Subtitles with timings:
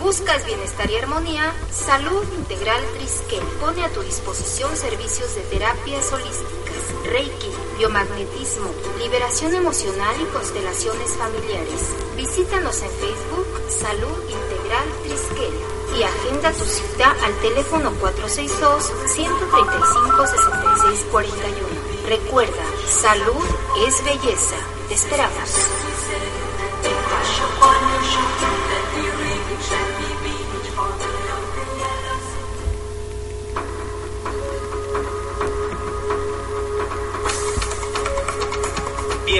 [0.00, 1.52] ¿Buscas bienestar y armonía?
[1.70, 10.16] Salud Integral Triskel pone a tu disposición servicios de terapias holísticas, Reiki, biomagnetismo, liberación emocional
[10.18, 11.94] y constelaciones familiares.
[12.16, 15.54] Visítanos en Facebook Salud Integral Triskel
[15.98, 21.68] y agenda tu cita al teléfono 462 135 6641.
[22.08, 23.44] Recuerda, salud
[23.86, 24.56] es belleza.
[24.88, 25.89] Te esperamos.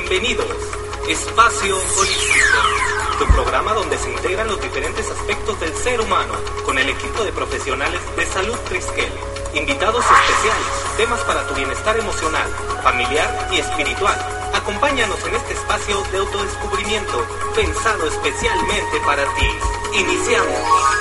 [0.00, 0.46] Bienvenidos,
[1.10, 2.58] Espacio Holístico,
[3.18, 6.32] tu programa donde se integran los diferentes aspectos del ser humano
[6.64, 9.12] con el equipo de profesionales de salud Triskel,
[9.52, 12.48] invitados especiales, temas para tu bienestar emocional,
[12.82, 14.16] familiar y espiritual.
[14.54, 19.48] Acompáñanos en este espacio de autodescubrimiento pensado especialmente para ti.
[19.98, 20.99] Iniciamos.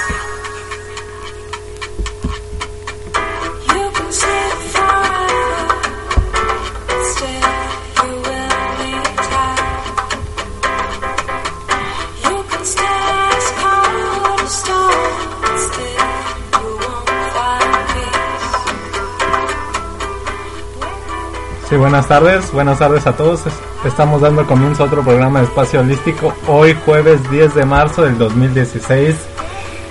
[21.70, 23.44] Sí, buenas tardes, buenas tardes a todos.
[23.86, 28.18] Estamos dando comienzo a otro programa de Espacio Holístico hoy jueves 10 de marzo del
[28.18, 29.16] 2016.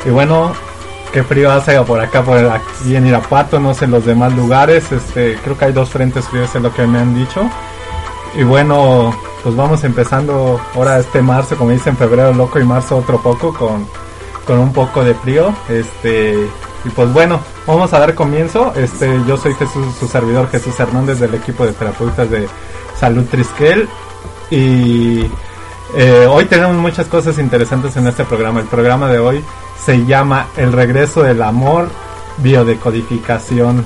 [0.05, 0.53] Y bueno,
[1.13, 4.91] qué frío hace por acá, por aquí en Irapuato, no sé los demás lugares.
[4.91, 7.49] Este, creo que hay dos frentes fríos, es lo que me han dicho.
[8.35, 13.23] Y bueno, pues vamos empezando ahora este marzo, como dicen, febrero loco y marzo otro
[13.23, 13.87] poco con,
[14.45, 15.55] con un poco de frío.
[15.69, 16.49] Este,
[16.85, 18.73] y pues bueno, vamos a dar comienzo.
[18.77, 22.49] Este, yo soy Jesús, su servidor Jesús Hernández del equipo de terapeutas de
[22.99, 23.89] Salud Triskel.
[24.51, 25.23] Y
[25.97, 28.61] eh, hoy tenemos muchas cosas interesantes en este programa.
[28.61, 29.45] El programa de hoy
[29.85, 31.89] se llama El regreso del amor,
[32.39, 33.85] biodecodificación.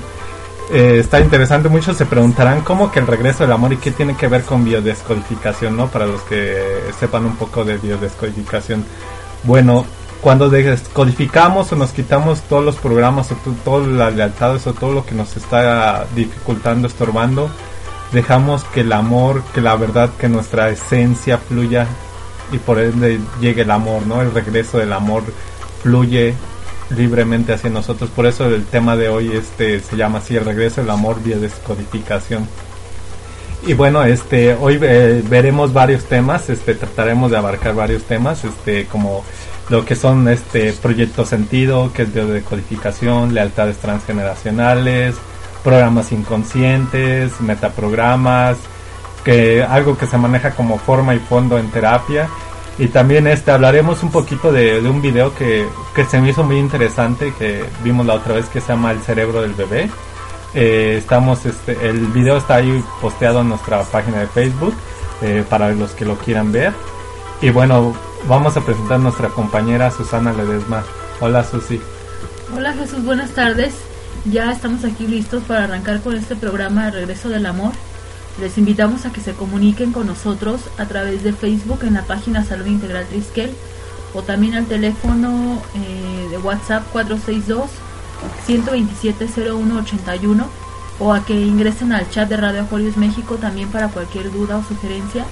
[0.70, 4.16] Eh, está interesante, muchos se preguntarán cómo que el regreso del amor y qué tiene
[4.16, 5.88] que ver con biodescodificación, ¿no?
[5.88, 8.84] Para los que sepan un poco de biodescodificación.
[9.44, 9.84] Bueno,
[10.22, 15.04] cuando descodificamos o nos quitamos todos los programas o todas las lealtades o todo lo
[15.04, 17.50] que nos está dificultando, estorbando,
[18.12, 21.88] dejamos que el amor, que la verdad, que nuestra esencia fluya
[22.52, 24.22] y por ende llegue el amor, ¿no?
[24.22, 25.24] El regreso del amor
[25.82, 26.34] fluye
[26.90, 28.08] libremente hacia nosotros.
[28.10, 31.36] Por eso el tema de hoy este se llama así el regreso del amor vía
[31.36, 32.46] descodificación.
[33.66, 38.86] Y bueno, este hoy eh, veremos varios temas, este trataremos de abarcar varios temas, este
[38.86, 39.24] como
[39.68, 45.16] lo que son este proyecto sentido, que es de decodificación, lealtades transgeneracionales,
[45.62, 48.56] programas inconscientes, metaprogramas,
[49.24, 52.28] que algo que se maneja como forma y fondo en terapia.
[52.78, 56.58] Y también este hablaremos un poquito de, un video que, que, se me hizo muy
[56.58, 59.90] interesante, que vimos la otra vez, que se llama El cerebro del bebé.
[60.54, 64.74] Eh, estamos, este, el video está ahí posteado en nuestra página de Facebook
[65.22, 66.72] eh, para los que lo quieran ver.
[67.42, 67.92] Y bueno,
[68.28, 70.84] vamos a presentar a nuestra compañera Susana Ledesma.
[71.20, 71.80] Hola Susi.
[72.54, 73.74] Hola Jesús, buenas tardes.
[74.24, 77.72] Ya estamos aquí listos para arrancar con este programa de Regreso del Amor.
[78.40, 82.44] Les invitamos a que se comuniquen con nosotros a través de Facebook en la página
[82.44, 83.50] Salud Integral Triskel
[84.14, 87.68] o también al teléfono eh, de WhatsApp 462
[88.46, 90.46] 127 0181
[91.00, 94.62] o a que ingresen al chat de Radio Acuarios México también para cualquier duda o
[94.62, 95.26] sugerencia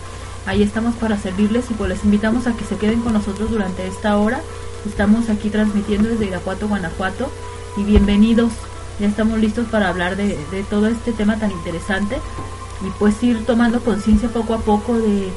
[0.46, 3.86] Ahí estamos para servirles y pues les invitamos a que se queden con nosotros durante
[3.86, 4.40] esta hora.
[4.86, 7.30] Estamos aquí transmitiendo desde Irapuato, Guanajuato
[7.76, 8.52] y bienvenidos.
[8.98, 10.36] Ya estamos listos para hablar de,
[10.68, 12.16] todo este tema tan interesante
[12.86, 15.28] y pues ir tomando conciencia poco a poco de,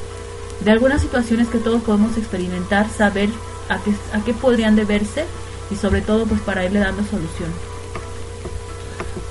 [0.64, 3.28] de algunas situaciones que todos podemos experimentar, saber
[3.68, 5.26] a qué, a qué podrían deberse
[5.70, 7.50] y sobre todo pues para irle dando solución.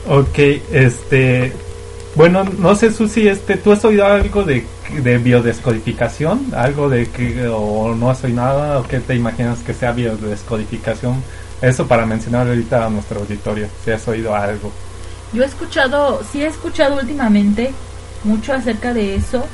[0.08, 0.38] Ok,
[0.72, 1.54] este,
[2.16, 4.66] bueno, no sé Susi, este, ¿tú has oído algo de
[5.02, 9.92] de biodescodificación, algo de que o no soy nada o que te imaginas que sea
[9.92, 11.24] biodescodificación.
[11.62, 14.72] Eso para mencionar ahorita a nuestro auditorio, si has oído algo.
[15.32, 17.72] Yo he escuchado, sí he escuchado últimamente
[18.24, 19.46] mucho acerca de eso.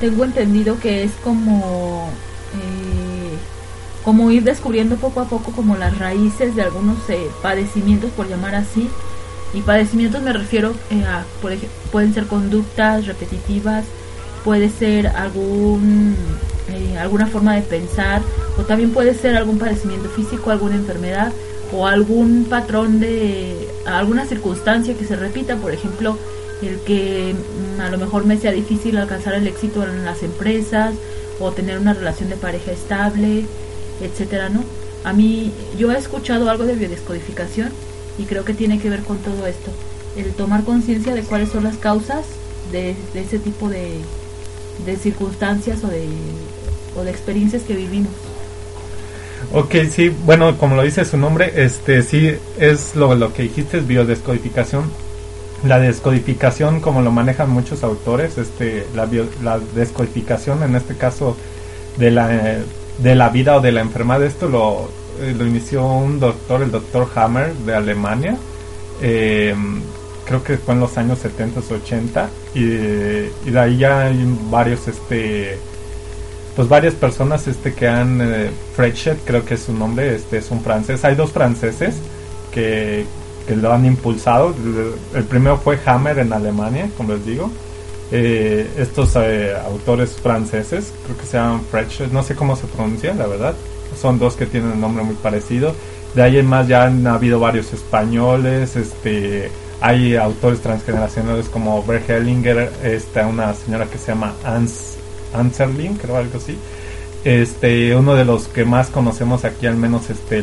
[0.00, 2.10] Tengo entendido que es como
[2.54, 3.36] eh,
[4.04, 8.56] como ir descubriendo poco a poco como las raíces de algunos eh, padecimientos, por llamar
[8.56, 8.90] así.
[9.54, 13.84] Y padecimientos me refiero eh, a, por ejemplo, pueden ser conductas repetitivas,
[14.44, 16.16] puede ser algún
[16.68, 18.22] eh, alguna forma de pensar
[18.58, 21.32] o también puede ser algún padecimiento físico, alguna enfermedad
[21.72, 26.16] o algún patrón de alguna circunstancia que se repita, por ejemplo,
[26.62, 30.94] el que mm, a lo mejor me sea difícil alcanzar el éxito en las empresas
[31.40, 33.44] o tener una relación de pareja estable,
[34.00, 34.62] etcétera, ¿no?
[35.04, 37.70] A mí, yo he escuchado algo de biodescodificación
[38.18, 39.70] y creo que tiene que ver con todo esto.
[40.16, 42.24] El tomar conciencia de cuáles son las causas
[42.70, 43.98] de, ese tipo de,
[44.84, 46.06] de circunstancias o de,
[46.96, 48.12] o de experiencias que vivimos.
[49.52, 53.78] Ok, sí, bueno, como lo dice su nombre, este sí es lo, lo que dijiste,
[53.78, 54.84] es biodescodificación.
[55.64, 59.08] La descodificación, como lo manejan muchos autores, este, la,
[59.42, 61.36] la descodificación, en este caso,
[61.98, 62.58] de la,
[62.98, 64.88] de la vida o de la enfermedad, esto lo,
[65.20, 68.36] eh, lo inició un doctor, el doctor Hammer de Alemania,
[69.00, 69.54] eh,
[70.24, 74.88] creo que fue en los años 70 80, y, y de ahí ya hay varios,
[74.88, 75.58] este,
[76.54, 78.50] pues varias personas este que han eh,
[79.24, 81.04] creo que es su nombre este es un francés.
[81.04, 81.94] Hay dos franceses
[82.52, 83.06] que,
[83.46, 84.54] que lo han impulsado.
[85.14, 87.50] El, primero fue Hammer en Alemania como les digo.
[88.14, 93.14] Eh, estos eh, autores franceses creo que se llaman Frechet no sé cómo se pronuncia
[93.14, 93.54] la verdad
[94.02, 95.74] son dos que tienen un nombre muy parecido
[96.14, 99.50] de ahí en más ya han habido varios españoles este
[99.80, 104.92] hay autores transgeneracionales como Bert Hellinger esta una señora que se llama Hans
[105.32, 106.56] Anserling, creo algo así.
[107.24, 110.42] Este, uno de los que más conocemos aquí, al menos este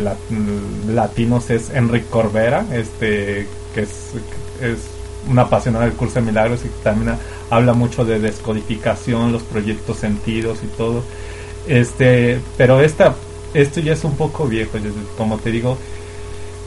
[0.88, 4.13] latinos, es Enrique Corbera, este, que es,
[4.61, 4.79] es
[5.29, 7.17] un apasionado del curso de milagros y también
[7.50, 11.03] habla mucho de descodificación, los proyectos sentidos y todo.
[11.67, 13.15] Este, pero esta,
[13.53, 14.77] esto ya es un poco viejo,
[15.17, 15.77] como te digo,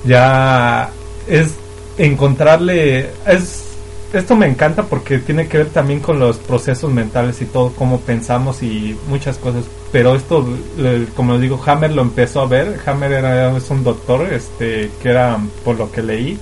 [0.05, 0.91] ya
[1.29, 1.55] es
[1.99, 3.73] encontrarle, es
[4.13, 8.01] esto me encanta porque tiene que ver también con los procesos mentales y todo, cómo
[8.01, 9.65] pensamos y muchas cosas.
[9.91, 10.47] Pero esto,
[11.17, 12.79] como digo, Hammer lo empezó a ver.
[12.85, 16.39] Hammer era, es un doctor este, que era, por lo que leí,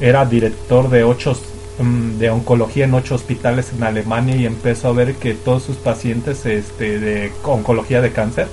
[0.00, 1.36] era director de ocho
[1.78, 5.76] mm, de oncología en ocho hospitales en Alemania y empezó a ver que todos sus
[5.76, 8.48] pacientes este, de oncología de cáncer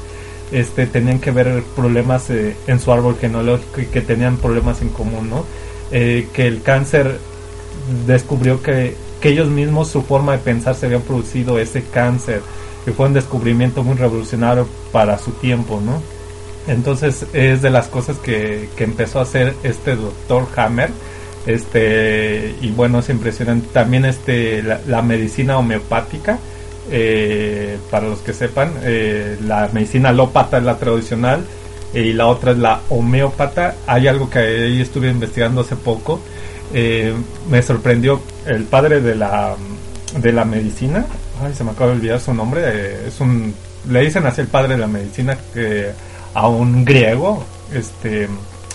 [0.51, 4.89] este, tenían que ver problemas eh, en su árbol genológico y que tenían problemas en
[4.89, 5.45] común, ¿no?
[5.91, 7.19] Eh, que el cáncer
[8.05, 12.41] descubrió que, ellos mismos su forma de pensar se habían producido ese cáncer,
[12.85, 16.01] que fue un descubrimiento muy revolucionario para su tiempo, ¿no?
[16.71, 20.89] Entonces es de las cosas que, empezó a hacer este doctor Hammer,
[21.45, 26.39] este y bueno es impresionante también este la, medicina homeopática
[26.91, 31.45] eh, para los que sepan eh, la medicina alópata es la tradicional
[31.93, 33.75] y la otra es la homeópata.
[33.87, 36.19] Hay algo que ahí estuve investigando hace poco.
[36.73, 37.13] Eh,
[37.49, 39.55] me sorprendió el padre de la
[40.17, 41.05] de la medicina.
[41.43, 42.61] Ay se me acaba de olvidar su nombre.
[42.65, 43.53] Eh, es un
[43.89, 45.91] le dicen así el padre de la medicina que
[46.33, 47.43] a un griego.
[47.73, 48.27] Este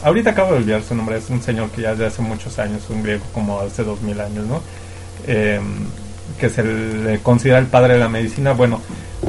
[0.02, 1.18] ahorita acabo de olvidar su nombre.
[1.18, 4.20] Es un señor que ya desde hace muchos años un griego como hace dos mil
[4.20, 4.60] años no
[6.38, 8.80] que se le considera el padre de la medicina bueno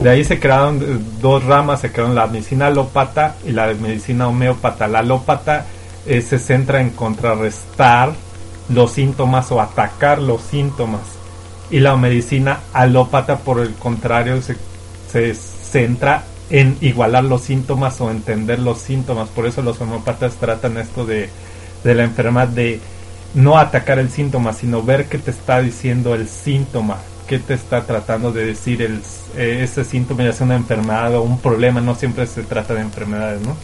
[0.02, 4.88] de ahí se crearon dos ramas se crearon la medicina alópata y la medicina homeópata
[4.88, 5.66] la alópata
[6.06, 8.14] eh, se centra en contrarrestar
[8.70, 11.02] los síntomas o atacar los síntomas.
[11.72, 14.56] Y la medicina alópata, por el contrario, se,
[15.12, 19.30] se centra en igualar los síntomas o entender los síntomas.
[19.30, 21.30] Por eso los homeópatas tratan esto de,
[21.84, 22.80] de la enfermedad de
[23.34, 27.86] no atacar el síntoma, sino ver qué te está diciendo el síntoma, qué te está
[27.86, 29.02] tratando de decir el,
[29.36, 32.82] eh, ese síntoma, ya sea una enfermedad o un problema, no siempre se trata de
[32.82, 33.56] enfermedades, ¿no?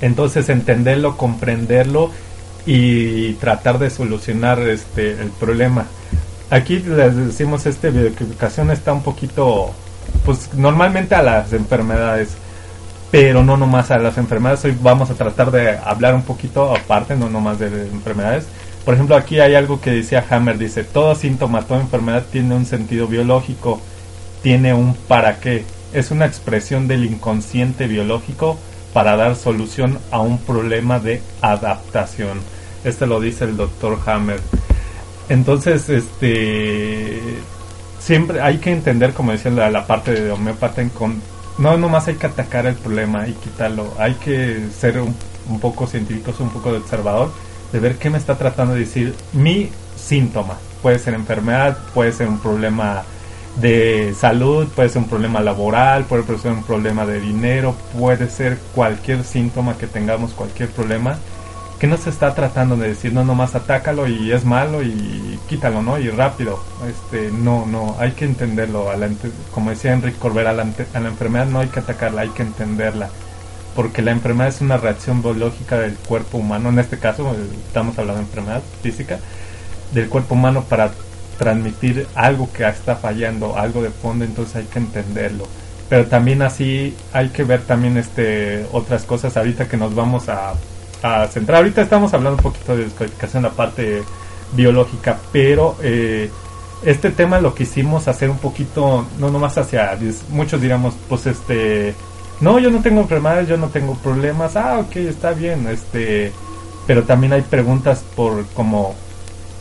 [0.00, 2.10] Entonces entenderlo, comprenderlo
[2.66, 5.86] y tratar de solucionar este el problema.
[6.50, 9.72] Aquí les decimos este bioequivocación está un poquito
[10.24, 12.36] pues normalmente a las enfermedades,
[13.14, 14.64] pero no nomás a las enfermedades.
[14.64, 18.44] Hoy vamos a tratar de hablar un poquito aparte, no nomás de enfermedades.
[18.84, 22.66] Por ejemplo, aquí hay algo que decía Hammer, dice, todo síntoma, toda enfermedad tiene un
[22.66, 23.80] sentido biológico,
[24.42, 25.64] tiene un para qué.
[25.92, 28.58] Es una expresión del inconsciente biológico
[28.92, 32.40] para dar solución a un problema de adaptación.
[32.82, 34.40] Este lo dice el doctor Hammer.
[35.28, 37.20] Entonces, este
[38.00, 40.82] siempre hay que entender, como decía la, parte de homeopata,
[41.58, 45.14] no nomás hay que atacar el problema y quitarlo, hay que ser un,
[45.48, 47.30] un poco científicos, un poco de observador,
[47.72, 50.58] de ver qué me está tratando de decir mi síntoma.
[50.82, 53.04] Puede ser enfermedad, puede ser un problema
[53.56, 58.58] de salud, puede ser un problema laboral, puede ser un problema de dinero, puede ser
[58.74, 61.18] cualquier síntoma que tengamos, cualquier problema
[61.84, 65.82] que no se está tratando de decir no nomás atácalo y es malo y quítalo
[65.82, 68.86] no y rápido este no no hay que entenderlo
[69.52, 73.10] como decía Enrique Corbera a la, enfermedad no hay que atacarla hay que entenderla
[73.76, 77.98] porque la enfermedad es una reacción biológica del cuerpo humano en este caso eh, estamos
[77.98, 79.18] hablando de enfermedad física
[79.92, 80.90] del cuerpo humano para
[81.36, 85.46] transmitir algo que está fallando algo de fondo entonces hay que entenderlo.
[85.90, 89.36] Pero también así hay que ver también este otras cosas.
[89.36, 90.54] Ahorita que nos vamos a,
[91.02, 91.58] a centrar.
[91.58, 94.02] Ahorita estamos hablando un poquito de descodificación, la parte
[94.52, 96.30] biológica, pero eh,
[96.84, 99.98] este tema lo quisimos hacer un poquito, no nomás hacia,
[100.30, 101.94] muchos diríamos, pues este,
[102.40, 106.32] no, yo no tengo enfermedades, yo no tengo problemas, ah, ok, está bien, este,
[106.86, 108.94] pero también hay preguntas por como,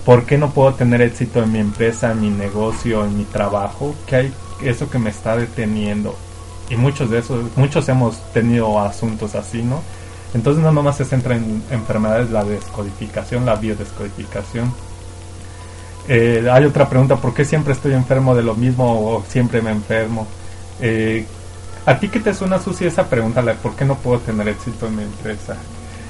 [0.05, 3.95] ¿por qué no puedo tener éxito en mi empresa, en mi negocio, en mi trabajo?
[4.05, 6.15] ¿Qué hay eso que me está deteniendo?
[6.69, 9.81] Y muchos de esos, muchos hemos tenido asuntos así, ¿no?
[10.33, 14.73] Entonces no nomás se centra en enfermedades, la descodificación, la biodescodificación.
[16.07, 19.71] Eh, hay otra pregunta, ¿por qué siempre estoy enfermo de lo mismo o siempre me
[19.71, 20.27] enfermo?
[20.81, 21.25] Eh,
[21.85, 23.41] ¿A ti qué te suena, Susi, esa pregunta?
[23.61, 25.55] ¿Por qué no puedo tener éxito en mi empresa?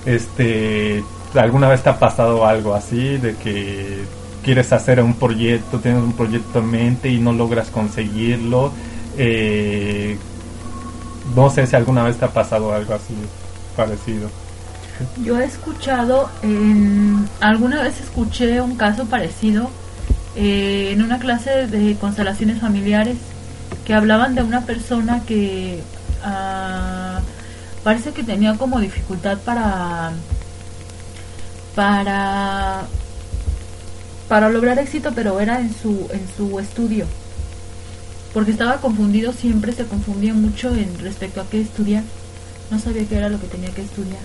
[0.06, 1.03] Este,
[1.36, 4.03] ¿Alguna vez te ha pasado algo así de que
[4.44, 8.72] quieres hacer un proyecto, tienes un proyecto en mente y no logras conseguirlo?
[9.18, 10.18] Eh,
[11.36, 13.15] no sé si alguna vez te ha pasado algo así
[13.75, 14.30] parecido.
[15.24, 19.70] Yo he escuchado, en, alguna vez escuché un caso parecido
[20.36, 23.18] eh, en una clase de constelaciones familiares
[23.86, 25.82] que hablaban de una persona que
[26.24, 27.20] ah,
[27.84, 30.13] parece que tenía como dificultad para
[31.75, 32.84] para
[34.27, 37.06] para lograr éxito pero era en su en su estudio
[38.34, 42.03] porque estaba confundido siempre se confundía mucho en respecto a qué estudiar
[42.72, 44.22] no sabía qué era lo que tenía que estudiar.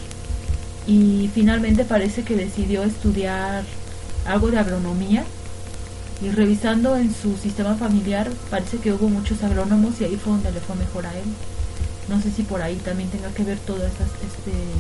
[0.87, 3.65] Y finalmente parece que decidió estudiar
[4.27, 5.25] algo de agronomía
[6.23, 10.53] y revisando en su sistema familiar parece que hubo muchos agrónomos y ahí fue donde
[10.53, 11.25] le fue mejor a él.
[12.09, 14.75] No sé si por ahí también tenga que ver todo este eh,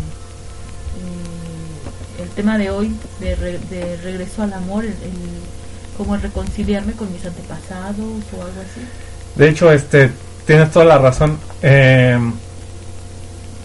[2.23, 4.95] el tema de hoy de, regreso al amor, el,
[5.97, 8.81] como el reconciliarme con mis antepasados o algo así.
[9.37, 10.11] De hecho, este
[10.47, 11.38] tienes toda la razón.
[11.62, 12.19] Eh,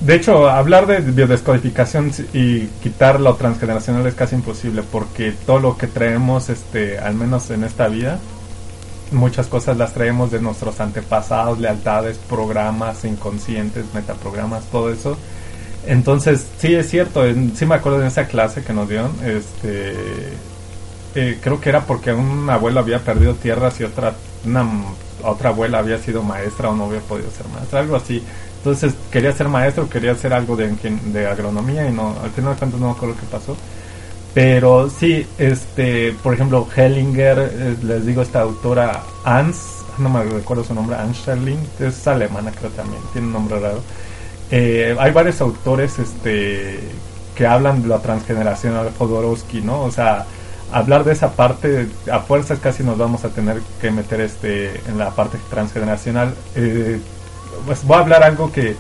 [0.03, 5.77] de hecho, hablar de biodescodificación y quitar lo transgeneracional es casi imposible porque todo lo
[5.77, 8.19] que traemos, este, al menos en esta vida,
[9.11, 15.17] muchas cosas las traemos de nuestros antepasados, lealtades, programas inconscientes, metaprogramas, todo eso.
[15.87, 17.23] Entonces, sí es cierto,
[17.55, 19.93] sí me acuerdo de esa clase que nos dieron, este,
[21.15, 24.65] eh, creo que era porque un abuelo había perdido tierras y otra, una,
[25.23, 28.21] otra abuela había sido maestra o no había podido ser maestra, algo así.
[28.63, 32.59] Entonces quería ser maestro, quería hacer algo de, de agronomía y no, al final de
[32.59, 33.57] cuentas no me acuerdo qué pasó.
[34.33, 40.63] Pero sí, este, por ejemplo, Hellinger, eh, les digo, esta autora Ans, no me recuerdo
[40.63, 43.81] su nombre, Ans Scherling, es alemana creo también, tiene un nombre raro.
[44.49, 46.79] Eh, hay varios autores este,
[47.35, 49.81] que hablan de la transgeneracional Jodorowsky, ¿no?
[49.81, 50.25] O sea,
[50.71, 54.97] hablar de esa parte, a fuerzas casi nos vamos a tener que meter este en
[54.97, 56.33] la parte transgeneracional.
[56.55, 56.99] Eh,
[57.65, 58.75] pues voy a hablar algo que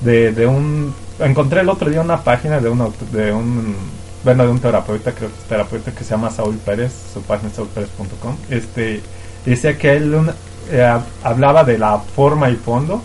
[0.00, 3.76] de, de un encontré el otro día una página de un de un
[4.24, 7.50] bueno de un terapeuta creo que es terapeuta que se llama Saúl Pérez su página
[7.50, 9.00] es saulpérez.com este
[9.44, 10.32] decía que él
[10.70, 13.02] eh, hablaba de la forma y fondo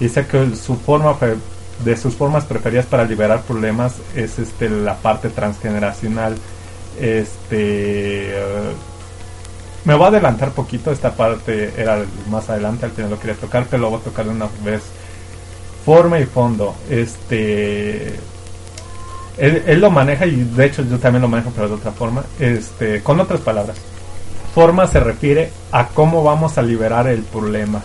[0.00, 1.16] dice que su forma
[1.84, 6.36] de sus formas preferidas para liberar problemas es este la parte transgeneracional
[7.00, 8.34] este
[9.84, 13.66] me voy a adelantar poquito, esta parte era más adelante, al final lo quería tocar,
[13.68, 14.82] pero lo voy a tocar de una vez.
[15.84, 16.76] Forma y fondo.
[16.88, 18.14] Este.
[19.38, 22.22] Él, lo maneja y de hecho yo también lo manejo, pero de otra forma.
[22.38, 23.76] Este, con otras palabras.
[24.54, 27.82] Forma se refiere a cómo vamos a liberar el problema.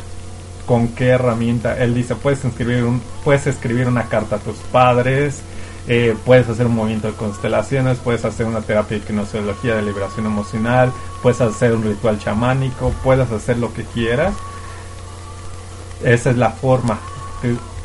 [0.68, 1.82] Con qué herramienta.
[1.82, 5.42] Él dice, puedes escribir, un, puedes escribir una carta a tus padres,
[5.90, 10.26] eh, puedes hacer un movimiento de constelaciones, puedes hacer una terapia de kinesiología de liberación
[10.26, 10.92] emocional,
[11.22, 14.34] puedes hacer un ritual chamánico, puedes hacer lo que quieras.
[16.04, 17.00] Esa es la forma.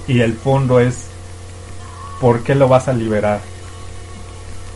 [0.08, 1.06] Y el fondo es
[2.20, 3.40] por qué lo vas a liberar.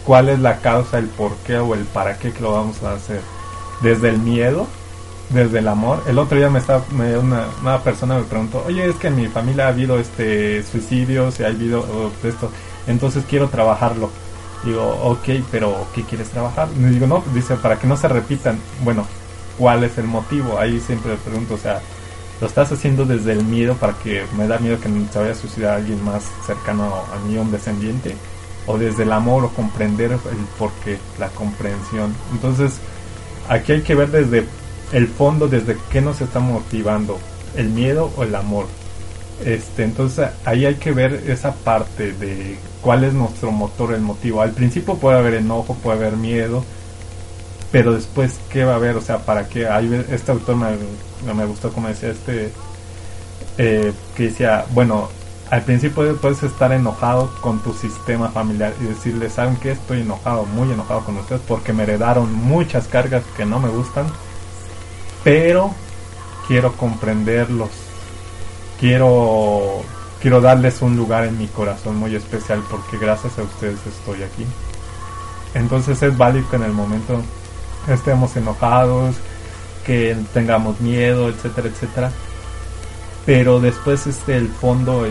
[0.05, 2.93] ¿Cuál es la causa, el por qué o el para qué que lo vamos a
[2.93, 3.23] hacer?
[3.83, 4.69] Desde el miedo,
[5.31, 6.05] desde el amor.
[6.07, 9.27] El otro día me estaba una, una persona me preguntó, oye, es que en mi
[9.27, 12.53] familia ha habido este suicidios y ha habido esto
[12.87, 14.11] entonces quiero trabajarlo.
[14.65, 16.69] Digo, ok, pero ¿qué quieres trabajar?
[16.77, 18.59] Me digo, no, dice, para que no se repitan.
[18.83, 19.07] Bueno,
[19.59, 20.59] ¿cuál es el motivo?
[20.59, 21.81] Ahí siempre le pregunto, o sea,
[22.41, 25.35] ¿lo estás haciendo desde el miedo para que me da miedo que se vaya a
[25.35, 28.17] suicidar alguien más cercano a mí, un descendiente?
[28.67, 30.19] ¿O desde el amor o comprender el
[30.59, 32.15] porqué, la comprensión?
[32.33, 32.79] Entonces,
[33.49, 34.47] aquí hay que ver desde
[34.93, 37.19] el fondo, desde qué nos está motivando,
[37.57, 38.67] el miedo o el amor.
[39.45, 44.43] Este, entonces ahí hay que ver esa parte de cuál es nuestro motor, el motivo.
[44.43, 46.63] Al principio puede haber enojo, puede haber miedo,
[47.73, 48.95] pero después, ¿qué va a haber?
[48.95, 49.67] O sea, ¿para qué?
[50.09, 52.53] Este autor me, me gustó como decía, este,
[53.59, 55.09] eh, que decía, bueno,
[55.51, 59.73] al principio puedes estar enojado con tu sistema familiar y decirle, ¿saben qué?
[59.73, 64.07] Estoy enojado, muy enojado con ustedes porque me heredaron muchas cargas que no me gustan,
[65.25, 65.73] pero
[66.47, 67.71] quiero comprenderlos,
[68.79, 69.83] quiero,
[70.27, 74.45] quiero darles un lugar en mi corazón muy especial porque gracias a ustedes estoy aquí.
[75.55, 77.23] Entonces es válido que en el momento
[77.87, 79.15] estemos enojados,
[79.85, 82.11] que tengamos miedo, etcétera, etcétera.
[83.25, 85.07] Pero después este el fondo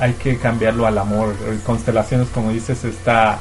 [0.00, 1.34] hay que cambiarlo al amor.
[1.66, 3.38] Constelaciones como dices está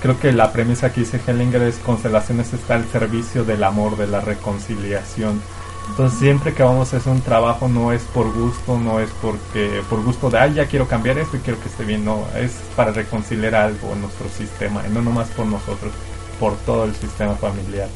[0.00, 4.06] creo que la premisa que dice Hellinger es constelaciones está al servicio del amor de
[4.06, 5.42] la reconciliación
[5.90, 9.82] entonces siempre que vamos a hacer un trabajo no es por gusto no es porque
[9.90, 12.52] por gusto de ay ya quiero cambiar esto y quiero que esté bien no es
[12.76, 15.92] para reconciliar algo en nuestro sistema no nomás por nosotros
[16.38, 17.88] por todo el sistema familiar.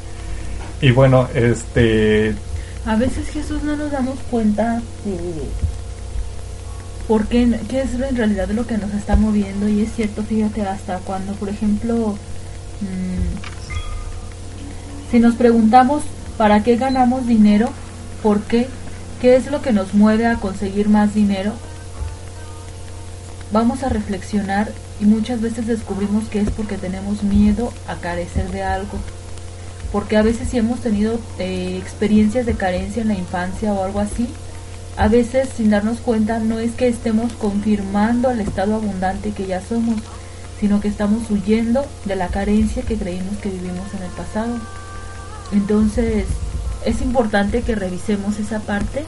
[0.81, 2.35] Y bueno este
[2.85, 5.49] a veces Jesús no nos damos cuenta de
[7.09, 10.99] por qué, es en realidad lo que nos está moviendo y es cierto, fíjate, hasta
[10.99, 12.17] cuando, por ejemplo,
[12.81, 13.35] mm,
[15.11, 16.03] si nos preguntamos
[16.39, 17.71] para qué ganamos dinero,
[18.25, 18.69] por qué,
[19.21, 21.53] qué es lo que nos mueve a conseguir más dinero,
[23.53, 28.63] vamos a reflexionar y muchas veces descubrimos que es porque tenemos miedo a carecer de
[28.63, 28.99] algo.
[29.93, 34.01] Porque a veces si hemos tenido eh, experiencias de carencia en la infancia o algo
[34.01, 34.27] así,
[34.97, 39.61] a veces sin darnos cuenta no es que estemos confirmando el estado abundante que ya
[39.61, 39.97] somos,
[40.59, 44.57] sino que estamos huyendo de la carencia que creímos que vivimos en el pasado.
[45.53, 46.25] Entonces,
[46.85, 49.05] es importante que revisemos esa parte,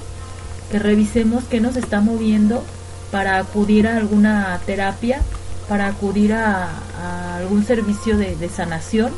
[0.71, 2.63] que revisemos qué nos está moviendo
[3.11, 5.21] para acudir a alguna terapia,
[5.69, 9.13] para acudir a, algún servicio de sanación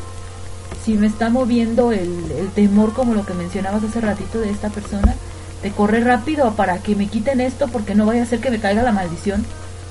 [0.84, 5.14] si me está moviendo el, temor como lo que mencionabas hace ratito de esta persona,
[5.62, 8.60] de correr rápido para que me quiten esto porque no vaya a ser que me
[8.60, 9.44] caiga la maldición,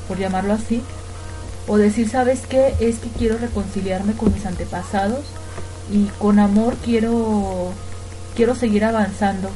[0.07, 0.81] por llamarlo así,
[1.67, 2.73] o decir, ¿sabes qué?
[2.79, 5.25] Es que quiero reconciliarme con mis antepasados
[5.91, 7.73] y con amor quiero
[8.37, 9.49] quiero seguir avanzando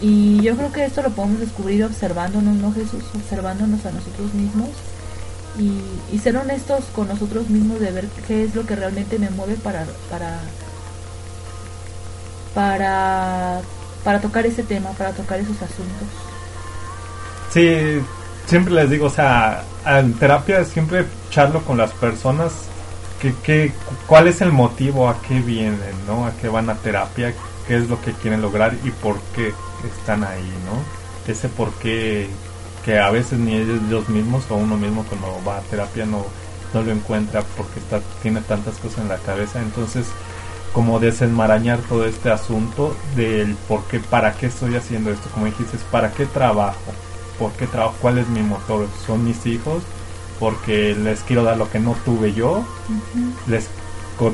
[0.00, 3.02] y, y yo creo que esto lo podemos descubrir observándonos, ¿no Jesús?
[3.14, 4.68] Observándonos a nosotros mismos
[5.58, 9.54] y, ser honestos con nosotros mismos de ver qué es lo que realmente me mueve
[9.54, 10.38] para para
[12.54, 13.62] para
[14.04, 16.08] para tocar ese tema, para tocar esos asuntos.
[17.50, 18.02] Sí,
[18.46, 22.52] siempre les digo, o sea, en terapia siempre charlo con las personas
[23.20, 23.72] que, que,
[24.06, 26.26] cuál es el motivo, a qué vienen, ¿no?
[26.26, 27.34] A qué van a terapia,
[27.66, 29.52] qué es lo que quieren lograr y por qué
[29.98, 31.30] están ahí, ¿no?
[31.30, 32.28] Ese por qué
[32.84, 36.24] que a veces ni ellos mismos o uno mismo cuando va a terapia no,
[36.72, 39.60] no lo encuentra porque está, tiene tantas cosas en la cabeza.
[39.60, 40.06] Entonces,
[40.72, 45.78] como desenmarañar todo este asunto del por qué, para qué estoy haciendo esto, como dijiste,
[45.90, 46.92] para qué trabajo,
[47.38, 49.82] por qué trabajo, cuál es mi motor, son mis hijos,
[50.40, 52.64] porque les quiero dar lo que no tuve yo,
[53.46, 53.68] les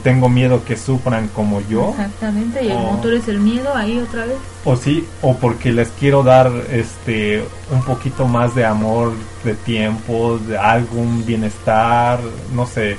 [0.02, 1.90] tengo miedo que sufran como yo.
[1.90, 4.38] Exactamente, y el motor es el miedo ahí otra vez.
[4.64, 9.12] O sí, o porque les quiero dar este un poquito más de amor,
[9.44, 12.18] de tiempo, de algún bienestar,
[12.52, 12.96] no sé.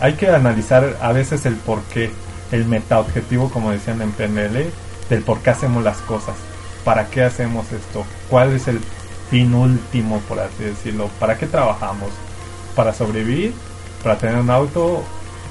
[0.00, 2.10] Hay que analizar a veces el por qué,
[2.52, 4.70] el metaobjetivo, como decían en PNL,
[5.10, 6.36] del por qué hacemos las cosas.
[6.84, 8.04] ¿Para qué hacemos esto?
[8.30, 8.80] ¿Cuál es el
[9.28, 11.10] fin último, por así decirlo?
[11.18, 12.10] ¿Para qué trabajamos?
[12.74, 13.54] ¿Para sobrevivir?
[14.02, 15.04] ¿Para tener un auto?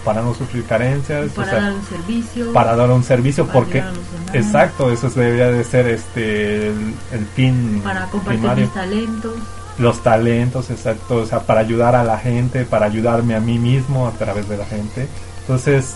[0.08, 3.84] para no sufrir carencias, para dar un servicio, para dar un servicio porque
[4.32, 9.34] exacto, eso debería de ser este el, fin para compartir mis talentos.
[9.77, 14.08] Los talentos, exacto, o sea, para ayudar a la gente, para ayudarme a mí mismo
[14.08, 15.10] a través de la gente.
[15.41, 15.95] Entonces,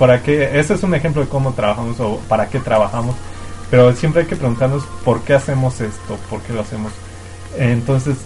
[0.00, 3.14] para qué, ese es un ejemplo de cómo trabajamos o para qué trabajamos,
[3.70, 6.92] pero siempre hay que preguntarnos por qué hacemos esto, por qué lo hacemos.
[7.56, 8.16] Entonces,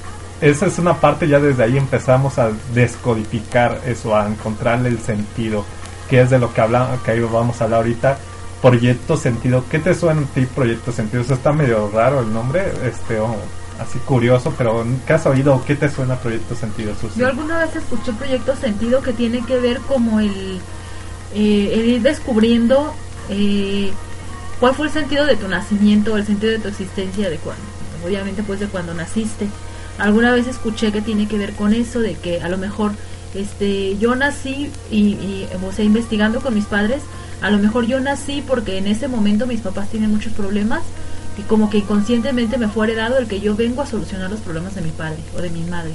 [0.42, 5.64] esa es una parte, ya desde ahí empezamos a descodificar eso, a encontrarle el sentido,
[6.11, 8.18] que es de lo que hablamos, que ahí vamos a hablar ahorita.
[8.61, 11.22] Proyecto Sentido, ¿qué te suena a ti Proyecto Sentido?
[11.22, 13.18] Eso está medio raro el nombre, este,
[13.81, 15.62] así curioso, pero ¿qué has oído?
[15.64, 16.92] ¿Qué te suena Proyecto Sentido?
[17.16, 20.61] Yo alguna vez escuché Proyecto Sentido que tiene que ver como el,
[21.35, 22.92] eh, el ir descubriendo
[23.31, 23.92] eh,
[24.59, 27.62] cuál fue el sentido de tu nacimiento, el sentido de tu existencia, de cuando,
[28.05, 29.46] obviamente pues de cuando naciste
[29.98, 32.92] alguna vez escuché que tiene que ver con eso, de que a lo mejor
[33.35, 37.02] este yo nací y, y o sea, investigando con mis padres,
[37.40, 40.83] a lo mejor yo nací porque en ese momento mis papás tienen muchos problemas
[41.38, 44.74] y como que inconscientemente me fue heredado el que yo vengo a solucionar los problemas
[44.74, 45.92] de mi padre o de mi madre.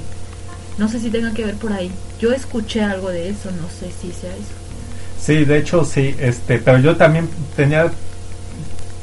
[0.78, 1.90] No sé si tenga que ver por ahí.
[2.20, 4.54] Yo escuché algo de eso, no sé si sea eso.
[5.20, 7.90] Sí, de hecho sí, este, pero yo también tenía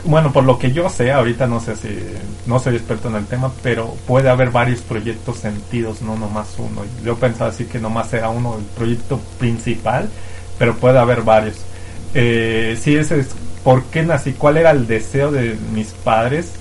[0.05, 1.89] bueno, por lo que yo sé, ahorita no sé si,
[2.45, 6.83] no soy experto en el tema, pero puede haber varios proyectos sentidos, no nomás uno.
[7.03, 10.09] Yo pensaba así que nomás era uno el proyecto principal,
[10.59, 11.57] pero puede haber varios.
[12.13, 13.29] Eh, sí, ese es
[13.63, 16.51] por qué nací, cuál era el deseo de mis padres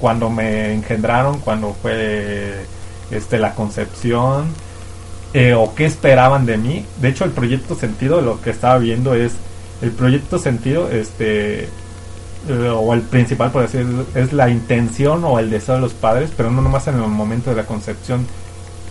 [0.00, 2.64] cuando me engendraron, cuando fue
[3.10, 4.46] este la concepción,
[5.34, 6.86] eh, o qué esperaban de mí.
[7.00, 9.32] De hecho, el proyecto sentido, lo que estaba viendo es
[9.82, 11.68] el proyecto sentido, este
[12.48, 16.50] o el principal, por decir, es la intención o el deseo de los padres, pero
[16.50, 18.26] no nomás en el momento de la concepción.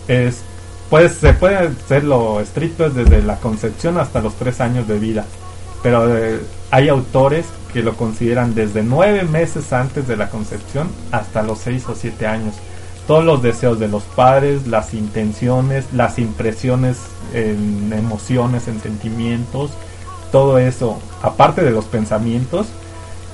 [0.08, 0.42] Es,
[0.90, 5.24] pues, se puede hacer lo estricto desde la concepción hasta los tres años de vida,
[5.82, 11.42] pero eh, hay autores que lo consideran desde nueve meses antes de la concepción hasta
[11.42, 12.54] los seis o siete años.
[13.06, 16.98] Todos los deseos de los padres, las intenciones, las impresiones
[17.32, 19.70] en emociones, en sentimientos,
[20.32, 22.66] todo eso, aparte de los pensamientos,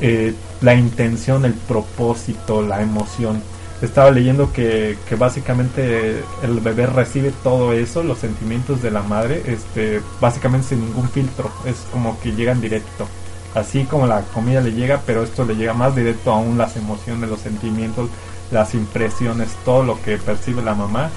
[0.04, 3.40] eh, la intención, el propósito, la emoción.
[3.80, 9.44] Estaba leyendo que, que, básicamente el bebé recibe todo eso, los sentimientos de la madre,
[9.46, 13.06] este, básicamente sin ningún filtro, es como que llegan directo.
[13.54, 17.30] Así como la comida le llega, pero esto le llega más directo aún las emociones,
[17.30, 18.10] los sentimientos,
[18.50, 21.10] las impresiones, todo lo que percibe la mamá,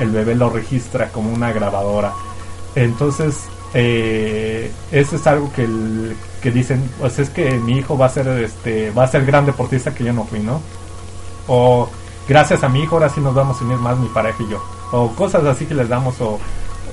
[0.00, 2.12] el bebé lo registra como una grabadora.
[2.74, 3.44] Entonces,
[3.74, 5.66] eh, eso es algo que,
[6.42, 9.46] que dicen, pues es que mi hijo va a ser este va a ser gran
[9.46, 10.60] deportista que yo no fui, ¿no?
[11.48, 11.88] O
[12.28, 14.62] gracias a mi hijo ahora sí nos vamos a unir más mi pareja y yo.
[14.92, 16.38] O cosas así que les damos o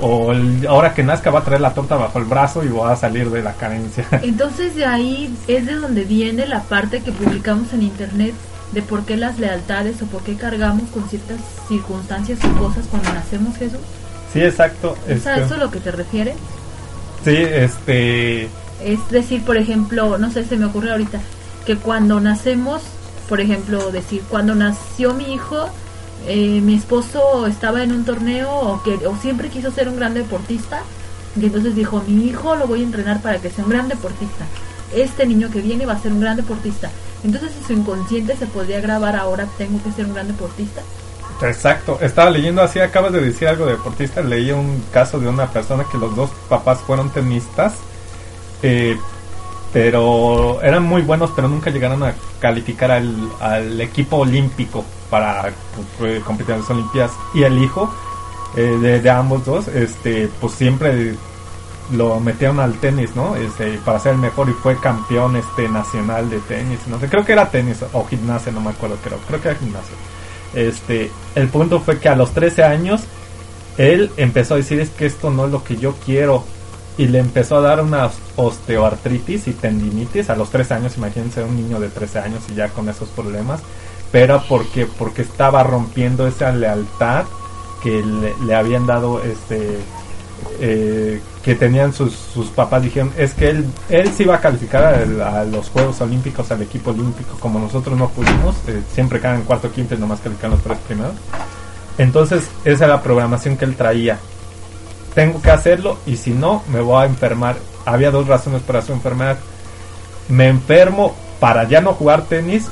[0.02, 0.32] o
[0.70, 3.30] ahora que nazca va a traer la torta bajo el brazo y va a salir
[3.30, 4.08] de la carencia.
[4.24, 8.34] Entonces de ahí es de donde viene la parte que publicamos en internet
[8.72, 13.12] de por qué las lealtades o por qué cargamos con ciertas circunstancias o cosas cuando
[13.14, 13.80] nacemos Jesús.
[14.32, 14.96] Sí, exacto.
[15.08, 16.36] ¿Es a este eso lo que te refieres?
[17.24, 18.50] Sí, este...
[18.84, 21.20] Es decir, por ejemplo, no sé, se me ocurre ahorita,
[21.66, 22.82] que cuando nacemos,
[23.28, 25.68] por ejemplo, decir, cuando nació mi hijo,
[26.28, 30.14] eh, mi esposo estaba en un torneo o, que, o siempre quiso ser un gran
[30.14, 30.82] deportista,
[31.40, 34.46] y entonces dijo, mi hijo lo voy a entrenar para que sea un gran deportista.
[34.96, 36.90] Este niño que viene va a ser un gran deportista.
[37.24, 40.82] Entonces en su inconsciente se podría grabar ahora tengo que ser un gran deportista.
[41.42, 45.48] Exacto, estaba leyendo así, acabas de decir algo de deportista, leí un caso de una
[45.48, 47.76] persona que los dos papás fueron tenistas,
[48.62, 48.98] eh,
[49.72, 55.52] pero eran muy buenos, pero nunca llegaron a calificar al, equipo olímpico para
[55.98, 57.12] pues, competir en las Olimpiadas.
[57.34, 57.94] Y el hijo
[58.58, 61.16] eh, de, ambos dos, este, pues siempre
[61.94, 63.36] lo metieron al tenis, ¿no?
[63.36, 67.24] Este, para ser el mejor y fue campeón este nacional de tenis, no sé, creo
[67.26, 69.96] que era tenis o gimnasia, no me acuerdo, creo, creo que era gimnasia
[70.54, 73.02] este, el punto fue que a los 13 años
[73.78, 76.44] él empezó a decir es que esto no es lo que yo quiero
[76.98, 80.30] y le empezó a dar una osteoartritis y tendinitis.
[80.30, 83.62] A los 13 años, imagínense un niño de 13 años y ya con esos problemas,
[84.12, 87.24] pero porque porque estaba rompiendo esa lealtad
[87.82, 88.04] que
[88.46, 89.80] le habían dado este
[90.60, 94.94] eh, que tenían sus, sus papás dijeron es que él él se iba a calificar
[95.22, 99.72] a, los Juegos Olímpicos al equipo olímpico como nosotros no pudimos eh, siempre quedan cuarto
[99.72, 101.14] quinto y nomás califican los tres primeros
[102.00, 104.18] entonces esa era la programación que él traía.
[105.14, 108.94] Tengo que hacerlo y si no me voy a enfermar había dos razones para su
[108.94, 109.38] enfermedad.
[110.30, 112.68] Me enfermo para ya no jugar tenis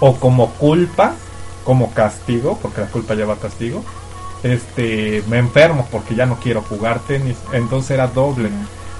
[0.00, 1.14] o como culpa
[1.62, 3.84] como castigo porque la culpa lleva castigo
[4.42, 7.36] este me enfermo porque ya no quiero jugar tenis.
[7.52, 8.50] Entonces era doble.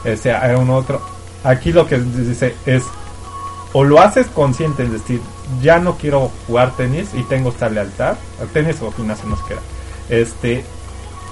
[0.04, 1.00] O sea era un otro.
[1.44, 2.84] Aquí lo que dice es
[3.72, 5.20] o lo haces consciente es decir
[5.60, 8.16] ya no quiero jugar tenis y tengo esta lealtad
[8.52, 9.60] tenis o gimnasia nos queda
[10.08, 10.64] este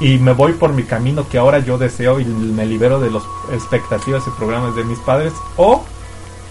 [0.01, 3.23] y me voy por mi camino que ahora yo deseo y me libero de las
[3.53, 5.85] expectativas y programas de mis padres o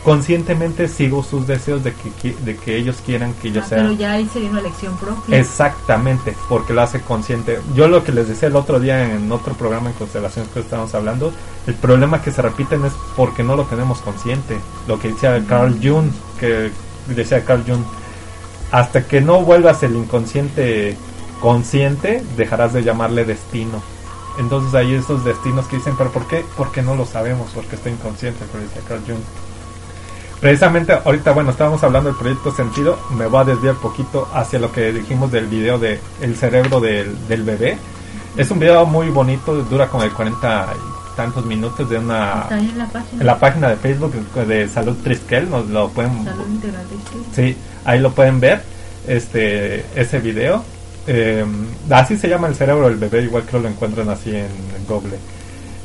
[0.03, 3.77] conscientemente sigo sus deseos de que, de que ellos quieran que yo ah, sea.
[3.79, 5.37] Pero ya ahí sería una elección propia.
[5.37, 7.59] Exactamente, porque lo hace consciente.
[7.75, 10.93] Yo lo que les decía el otro día en otro programa en constelaciones que estábamos
[10.95, 11.33] hablando,
[11.67, 14.57] el problema que se repiten es porque no lo tenemos consciente.
[14.87, 16.09] Lo que decía Carl Jung,
[16.39, 16.71] que
[17.07, 17.83] decía Carl Jung,
[18.71, 20.95] hasta que no vuelvas el inconsciente
[21.41, 23.81] consciente, dejarás de llamarle destino.
[24.37, 26.45] Entonces hay esos destinos que dicen, pero ¿por qué?
[26.55, 29.19] Porque no lo sabemos, porque está inconsciente, como decía Carl Jung.
[30.39, 34.71] Precisamente ahorita, bueno, estábamos hablando del proyecto Sentido, me voy a desviar poquito hacia lo
[34.71, 37.77] que dijimos del video de El cerebro del, bebé.
[38.37, 42.43] Es un video muy bonito, dura como de 40 y tantos minutos de una...
[42.43, 43.21] Está en la página.
[43.21, 46.23] En la página de Facebook de Salud Triskel, nos lo pueden...
[46.23, 46.85] Salud Integral
[47.33, 48.61] Sí, ahí lo pueden ver,
[49.07, 50.63] este ese video.
[51.05, 51.45] Eh,
[51.89, 54.47] así se llama el cerebro del bebé, igual que lo encuentran así en,
[54.87, 55.17] Google.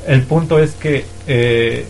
[0.06, 1.86] El punto es que eh,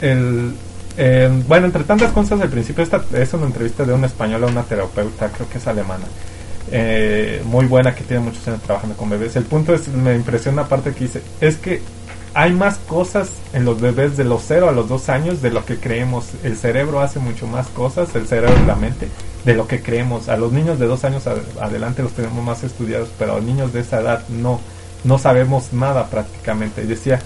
[0.00, 0.54] el,
[0.96, 4.62] Eh, bueno, entre tantas cosas, al principio esta es una entrevista de una española, una
[4.62, 6.04] terapeuta, creo que es alemana.
[6.72, 9.36] Eh, muy buena que tiene muchos años trabajando con bebés.
[9.36, 11.82] El punto es, me impresiona una parte que dice, es que
[12.34, 15.64] hay más cosas en los bebés de los 0 a los 2 años de lo
[15.64, 16.26] que creemos.
[16.42, 19.08] El cerebro hace mucho más cosas, el cerebro y la mente,
[19.44, 20.28] de lo que creemos.
[20.28, 21.26] A los niños de 2 años
[21.60, 24.60] adelante los tenemos más estudiados, pero a los niños de esa edad no,
[25.04, 26.82] no sabemos nada prácticamente.
[26.82, 27.20] Y decía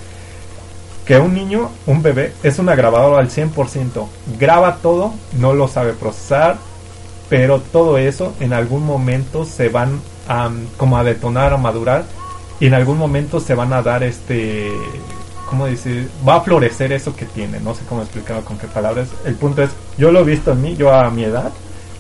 [1.10, 4.06] que un niño, un bebé, es una grabadora al 100%.
[4.38, 6.56] Graba todo, no lo sabe procesar,
[7.28, 12.04] pero todo eso en algún momento se van a, como a detonar, a madurar
[12.60, 14.70] y en algún momento se van a dar este
[15.46, 16.08] ¿cómo decir?
[16.28, 19.08] Va a florecer eso que tiene, no sé cómo explicarlo con qué palabras.
[19.24, 21.50] El punto es, yo lo he visto en mí, yo a mi edad,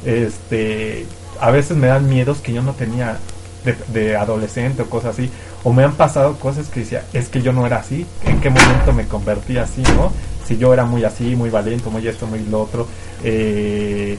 [0.04, 1.04] este,
[1.40, 3.18] a veces me dan miedos que yo no tenía
[3.92, 5.30] de, adolescente o cosas así,
[5.64, 8.50] o me han pasado cosas que decía, es que yo no era así, en qué
[8.50, 10.12] momento me convertí así, ¿no?
[10.46, 12.86] Si yo era muy así, muy valiente, muy esto, muy lo otro.
[13.22, 14.18] Eh,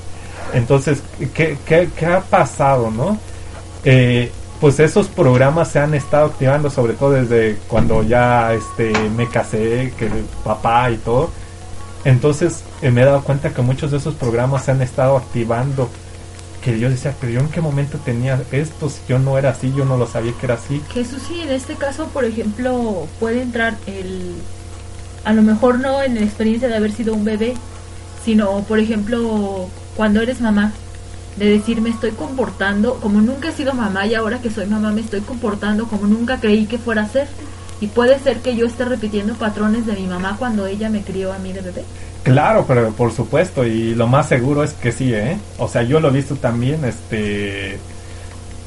[0.54, 1.02] entonces,
[1.34, 3.18] ¿qué, qué, qué ha pasado, no?
[3.84, 9.28] Eh, pues esos programas se han estado activando sobre todo desde cuando ya este me
[9.28, 10.08] casé que
[10.44, 11.32] papá y todo
[12.06, 15.90] entonces eh, me he dado cuenta que muchos de esos programas se han estado activando
[16.62, 19.74] que yo decía pero yo en qué momento tenía esto si yo no era así
[19.76, 23.42] yo no lo sabía que era así Jesús sí en este caso por ejemplo puede
[23.42, 24.36] entrar el
[25.24, 27.56] a lo mejor no en la experiencia de haber sido un bebé
[28.24, 30.72] sino por ejemplo cuando eres mamá
[31.38, 34.92] de decir me estoy comportando como nunca he sido mamá y ahora que soy mamá
[34.92, 37.28] me estoy comportando como nunca creí que fuera a ser.
[37.80, 41.34] Y puede ser que yo esté repitiendo patrones de mi mamá cuando ella me crió
[41.34, 41.84] a mí de bebé.
[42.24, 45.38] Claro, pero por supuesto, y lo más seguro es que sí, ¿eh?
[45.58, 47.80] O sea, yo lo he visto también, este...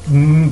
[0.09, 0.49] Mm,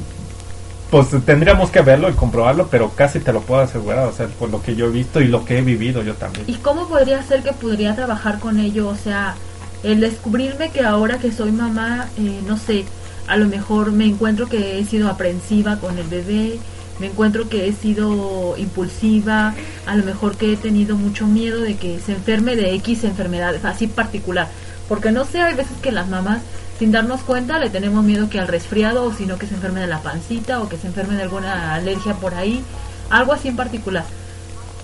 [0.90, 4.50] pues tendríamos que verlo y comprobarlo, pero casi te lo puedo asegurar, o sea, por
[4.50, 6.44] lo que yo he visto y lo que he vivido yo también.
[6.46, 8.88] ¿Y cómo podría ser que podría trabajar con ello?
[8.88, 9.34] O sea,
[9.82, 12.84] el descubrirme que ahora que soy mamá, eh, no sé,
[13.26, 16.58] a lo mejor me encuentro que he sido aprensiva con el bebé,
[16.98, 19.54] me encuentro que he sido impulsiva,
[19.86, 23.54] a lo mejor que he tenido mucho miedo de que se enferme de X enfermedad,
[23.64, 24.48] así particular.
[24.88, 26.42] Porque no sé, hay veces que las mamás,
[26.78, 29.86] sin darnos cuenta, le tenemos miedo que al resfriado, o sino que se enferme de
[29.86, 32.62] la pancita, o que se enferme de alguna alergia por ahí,
[33.10, 34.04] algo así en particular.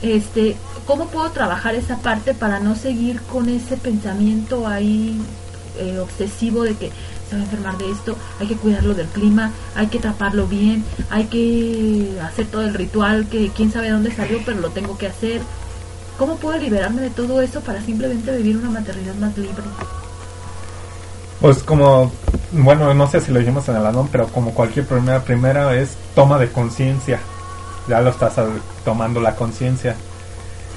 [0.01, 5.21] Este, ¿cómo puedo trabajar esa parte para no seguir con ese pensamiento ahí
[5.79, 6.91] eh, obsesivo de que
[7.29, 10.85] se va a enfermar de esto, hay que cuidarlo del clima, hay que taparlo bien,
[11.11, 15.07] hay que hacer todo el ritual que quién sabe dónde salió, pero lo tengo que
[15.07, 15.43] hacer.
[16.19, 19.63] ¿Cómo puedo liberarme de todo eso para simplemente vivir una maternidad más libre?
[21.41, 22.11] Pues como,
[22.51, 25.97] bueno, no sé si lo dijimos en el anon, pero como cualquier primera, primera es
[26.15, 27.21] toma de conciencia.
[27.89, 28.35] Ya lo estás
[28.85, 29.97] tomando la conciencia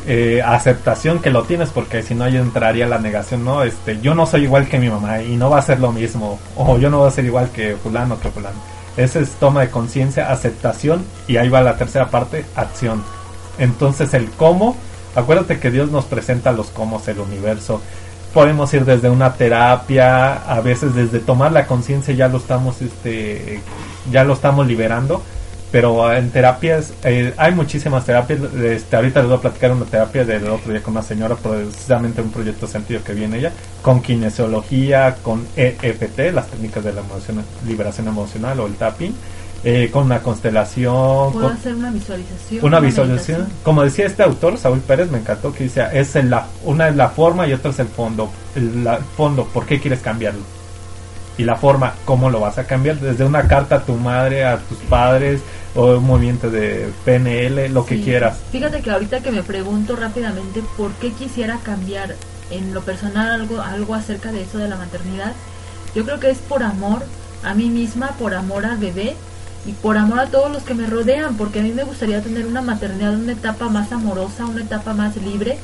[0.08, 4.16] eh, aceptación que lo tienes porque si no ahí entraría la negación no este yo
[4.16, 6.90] no soy igual que mi mamá y no va a ser lo mismo o yo
[6.90, 8.58] no voy a ser igual que fulano que fulano.
[8.98, 13.04] Ese es toma de conciencia aceptación y ahí va la tercera parte acción.
[13.58, 14.76] Entonces el cómo
[15.16, 17.82] acuérdate que Dios nos presenta los cómo el universo.
[18.34, 23.62] Podemos ir desde una terapia a veces desde tomar la conciencia ya lo estamos este
[24.10, 25.22] ya lo estamos liberando
[25.72, 30.26] pero en terapias eh, hay muchísimas terapias este, ahorita les voy a platicar una terapia
[30.26, 35.16] del otro día con una señora precisamente un proyecto sentido que viene ella con kinesiología
[35.22, 39.16] con EFT las técnicas de la emoción, liberación emocional o el tapping
[39.64, 43.48] eh, con una constelación puedo hacer una visualización una, visualización.
[43.64, 47.10] como decía este autor Saúl Pérez me encantó que dice es la una es la
[47.10, 50.42] forma y otra es el fondo el fondo por qué quieres cambiarlo
[51.38, 54.58] y la forma cómo lo vas a cambiar desde una carta a tu madre a
[54.58, 55.42] tus padres
[55.76, 58.38] o un movimiento de PNL, lo que quieras.
[58.52, 62.16] Fíjate que ahorita que me pregunto rápidamente por qué quisiera cambiar
[62.50, 65.34] en lo personal algo, algo acerca de eso de la maternidad,
[65.96, 67.04] yo creo que es por amor
[67.44, 69.16] a mí misma, por amor al bebé
[69.66, 72.46] y por amor a todos los que me rodean, porque a mí me gustaría tener
[72.46, 75.58] una maternidad, una etapa más amorosa, una etapa más libre,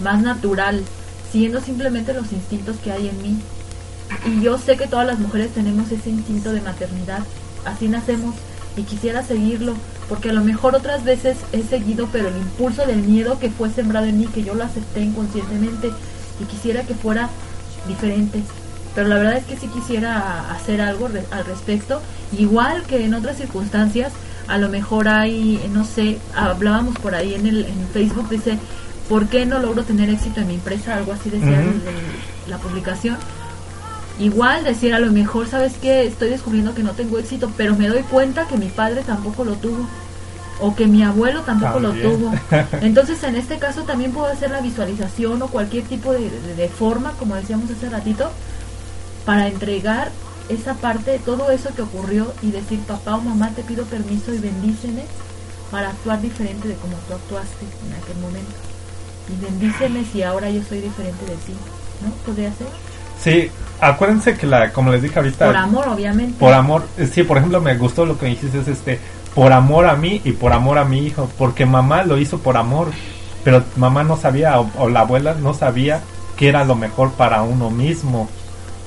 [0.00, 0.82] más natural,
[1.30, 3.38] siguiendo simplemente los instintos que hay en mí.
[4.26, 7.20] Y yo sé que todas las mujeres tenemos ese instinto de maternidad,
[7.64, 8.34] así nacemos
[8.76, 9.74] y quisiera seguirlo,
[10.08, 13.70] porque a lo mejor otras veces he seguido, pero el impulso del miedo que fue
[13.70, 15.92] sembrado en mí, que yo lo acepté inconscientemente
[16.40, 17.28] y quisiera que fuera
[17.86, 18.42] diferente.
[18.94, 22.00] Pero la verdad es que sí quisiera hacer algo al respecto,
[22.36, 24.12] igual que en otras circunstancias,
[24.46, 28.58] a lo mejor hay, no sé, hablábamos por ahí en el en Facebook, dice,
[29.08, 30.94] ¿por qué no logro tener éxito en mi empresa?
[30.94, 31.62] Algo así decía
[32.48, 33.16] la publicación
[34.18, 37.88] Igual decir a lo mejor, ¿sabes que Estoy descubriendo que no tengo éxito, pero me
[37.88, 39.86] doy cuenta que mi padre tampoco lo tuvo.
[40.60, 42.32] o que mi abuelo tampoco lo tuvo.
[42.80, 46.68] Entonces, en este caso también puedo hacer la visualización o cualquier tipo de, de- de
[46.68, 48.30] forma, como decíamos hace ratito,
[49.26, 50.12] para entregar
[50.48, 54.38] esa parte, todo eso que ocurrió y decir, papá o mamá, te pido permiso y
[54.38, 55.04] bendíceme
[55.72, 58.52] para actuar diferente de como tú actuaste en aquel momento.
[59.28, 61.54] Y bendíceme si ahora yo soy diferente de ti.
[62.04, 62.10] ¿No?
[62.26, 62.68] ¿Podría ser?
[63.22, 63.50] Sí,
[63.80, 66.38] acuérdense que la, como les dije ahorita, Por amor, obviamente.
[66.38, 68.98] por amor, eh, sí, por ejemplo, me gustó lo que dijiste, es este,
[69.34, 72.56] por amor a mí y por amor a mi hijo, porque mamá lo hizo por
[72.56, 72.88] amor,
[73.42, 76.00] pero mamá no sabía, o, o la abuela no sabía
[76.36, 78.28] que era lo mejor para uno mismo.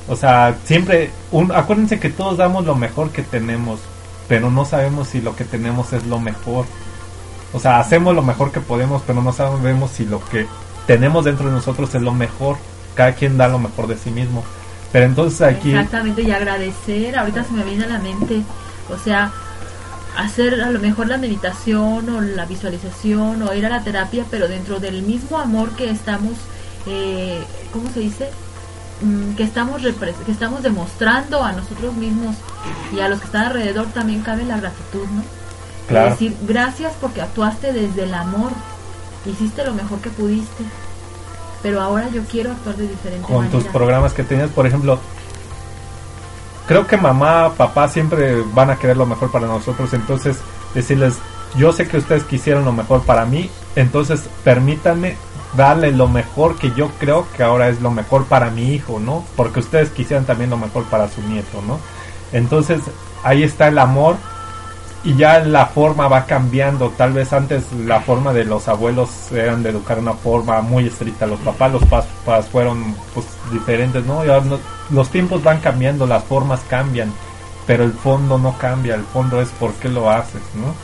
[0.07, 3.79] O sea, siempre, un, acuérdense que todos damos lo mejor que tenemos,
[4.27, 6.65] pero no sabemos si lo que tenemos es lo mejor.
[7.53, 10.47] O sea, hacemos lo mejor que podemos, pero no sabemos si lo que
[10.85, 12.57] tenemos dentro de nosotros es lo mejor.
[12.97, 14.43] Cada quien da lo mejor de sí mismo.
[14.91, 15.69] Pero entonces aquí...
[15.69, 18.41] Exactamente, y agradecer, ahorita se me viene a la mente,
[18.89, 19.31] o sea,
[20.17, 24.47] hacer a lo mejor la meditación o la visualización o ir a la terapia, pero
[24.47, 26.33] dentro del mismo amor que estamos,
[26.87, 27.39] eh,
[27.71, 28.29] ¿cómo se dice?
[29.01, 29.81] Mm, que estamos
[30.25, 32.35] que estamos demostrando a nosotros mismos
[32.95, 35.21] y a los que están alrededor también cabe la gratitud, ¿no?
[35.21, 36.09] Es Claro.
[36.09, 38.51] decir, gracias porque actuaste desde el amor,
[39.25, 40.63] hiciste lo mejor que pudiste,
[41.61, 44.99] pero ahora yo quiero actuar de diferente con tus programas que tenías, por ejemplo,
[46.67, 50.37] creo que mamá, papá siempre van a querer lo mejor para nosotros, entonces
[50.73, 51.15] decirles,
[51.57, 55.17] yo sé que ustedes quisieron lo mejor para mí, entonces permítanme
[55.55, 59.25] darle lo mejor que yo creo que ahora es lo mejor para mi hijo, ¿no?
[59.35, 61.79] Porque ustedes quisieran también lo mejor para su nieto, ¿no?
[62.33, 62.81] Entonces
[63.23, 64.17] ahí está el amor
[65.07, 66.89] y ya la forma va cambiando.
[66.89, 71.25] Tal vez antes la forma de los abuelos eran de educar una forma muy estricta.
[71.25, 74.23] Los papás, los papás fueron pues diferentes, ¿no?
[74.89, 77.13] Los tiempos van cambiando, las formas cambian,
[77.65, 78.95] pero el fondo no cambia.
[78.95, 80.75] El fondo es por qué lo haces, ¿no?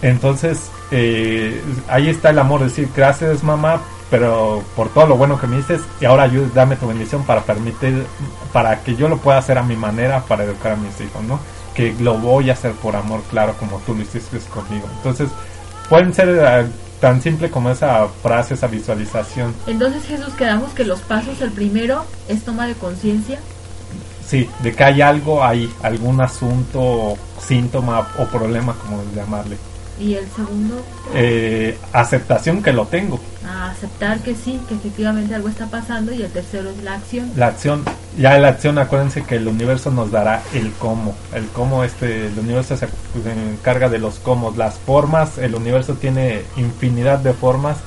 [0.00, 5.46] Entonces eh, ahí está el amor, decir gracias mamá, pero por todo lo bueno que
[5.46, 8.06] me dices y ahora ayúdame, dame tu bendición para permitir,
[8.54, 11.38] para que yo lo pueda hacer a mi manera para educar a mis hijos, ¿no?
[11.74, 14.88] Que lo voy a hacer por amor, claro, como tú lo hiciste conmigo.
[14.96, 15.28] Entonces
[15.88, 16.66] pueden ser eh,
[17.00, 19.54] tan simple como esa frase, esa visualización.
[19.66, 23.38] Entonces Jesús quedamos que los pasos, el primero es toma de conciencia,
[24.30, 29.56] Sí, de que hay algo ahí, algún asunto, síntoma o problema, como llamarle.
[30.00, 30.82] Y el segundo
[31.14, 33.20] Eh, aceptación que lo tengo.
[33.44, 37.30] a aceptar que sí, que efectivamente algo está pasando y el tercero es la acción.
[37.36, 37.84] La acción,
[38.16, 41.16] ya la acción, acuérdense que el universo nos dará el cómo.
[41.34, 42.86] El cómo, este, el universo se,
[43.52, 45.36] encarga de los cómo, las formas.
[45.38, 47.78] El universo tiene infinidad de formas,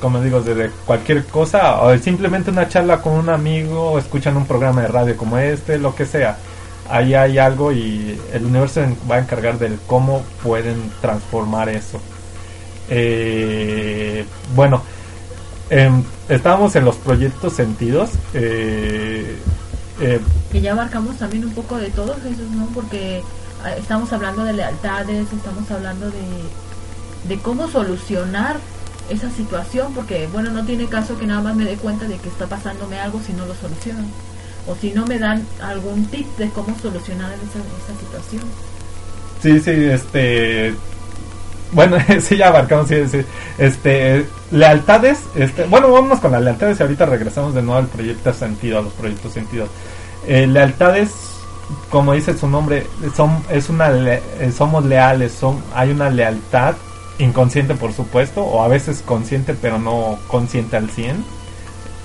[0.00, 4.46] como digo, desde cualquier cosa, o simplemente una charla con un amigo, o escuchan un
[4.46, 6.36] programa de radio como este, lo que sea.
[6.88, 12.00] Ahí hay algo y el universo va a encargar del cómo pueden transformar eso.
[12.88, 14.82] Eh, bueno,
[15.70, 18.10] em, estábamos en los proyectos sentidos.
[18.34, 19.42] eh,
[20.00, 20.20] eh,
[20.50, 22.66] Que ya abarcamos también un poco de todo Jesús, ¿no?
[22.74, 23.26] Porque
[23.62, 26.52] ah, estamos hablando de lealtades, estamos hablando de,
[27.22, 28.60] de cómo solucionar
[29.08, 32.28] esa situación, porque bueno, no tiene caso que nada más me dé cuenta de que
[32.28, 34.14] está pasándome algo si no lo soluciono.
[34.66, 38.42] O si no me dan algún tip de cómo solucionar esa, situación.
[39.42, 40.74] sí, sí, este.
[41.72, 42.88] Bueno, sí, ya abarcamos.
[43.58, 48.32] Este, lealtades, este, bueno, vámonos con las lealtades y ahorita regresamos de nuevo al proyecto
[48.32, 49.68] sentido, a los proyectos sentidos.
[50.26, 51.10] Eh, lealtades,
[51.90, 56.76] como dice su nombre, son, es una, le- eh, somos leales, son, hay una lealtad
[57.18, 61.24] inconsciente, por supuesto, o a veces consciente, pero no consciente al 100.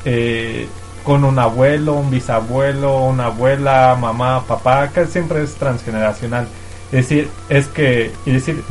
[0.06, 0.68] Eh,
[1.04, 6.48] con un abuelo, un bisabuelo, una abuela, mamá, papá, que siempre es transgeneracional.
[6.92, 8.64] Es decir, es que, y decir,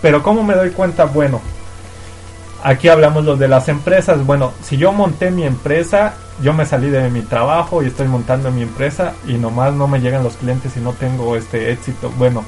[0.00, 1.04] pero ¿cómo me doy cuenta?
[1.04, 1.40] Bueno,
[2.62, 4.24] aquí hablamos lo de las empresas.
[4.24, 8.50] Bueno, si yo monté mi empresa, yo me salí de mi trabajo y estoy montando
[8.50, 12.12] mi empresa y nomás no me llegan los clientes y no tengo este éxito.
[12.16, 12.44] Bueno,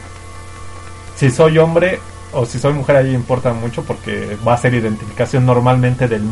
[1.17, 2.01] si soy hombre
[2.33, 6.23] o si soy mujer ahí importa mucho porque va a ser identificación normalmente del,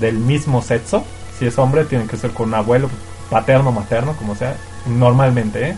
[0.00, 1.04] del mismo sexo.
[1.38, 2.88] Si es hombre tiene que ser con un abuelo
[3.30, 4.56] paterno, materno, como sea,
[4.86, 5.76] normalmente, ¿eh?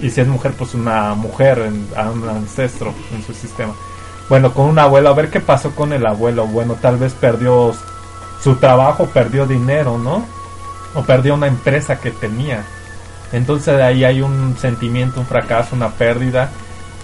[0.00, 3.74] Y si es mujer, pues una mujer, a un ancestro en su sistema.
[4.28, 6.46] Bueno, con un abuelo, a ver qué pasó con el abuelo.
[6.46, 7.74] Bueno, tal vez perdió
[8.42, 10.24] su trabajo, perdió dinero, ¿no?
[10.94, 12.64] O perdió una empresa que tenía.
[13.32, 16.50] Entonces de ahí hay un sentimiento, un fracaso, una pérdida.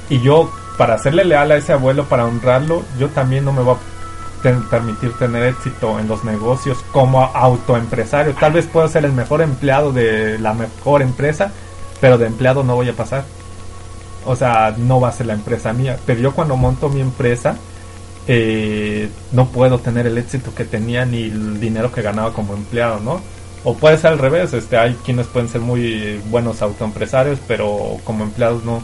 [0.09, 3.75] Y yo, para hacerle leal a ese abuelo, para honrarlo, yo también no me voy
[3.75, 3.94] a
[4.53, 8.35] permitir tener éxito en los negocios como autoempresario.
[8.35, 11.53] Tal vez puedo ser el mejor empleado de la mejor empresa,
[12.01, 13.25] pero de empleado no voy a pasar.
[14.27, 15.99] O sea, no va a ser la empresa mía.
[16.07, 17.57] Pero yo cuando monto mi empresa,
[18.27, 23.01] eh, no puedo tener el éxito que tenía ni el dinero que ganaba como empleado,
[23.01, 23.21] ¿no?
[23.65, 28.25] O puede ser al revés, este, hay quienes pueden ser muy buenos autoempresarios, pero como
[28.25, 28.83] empleados no.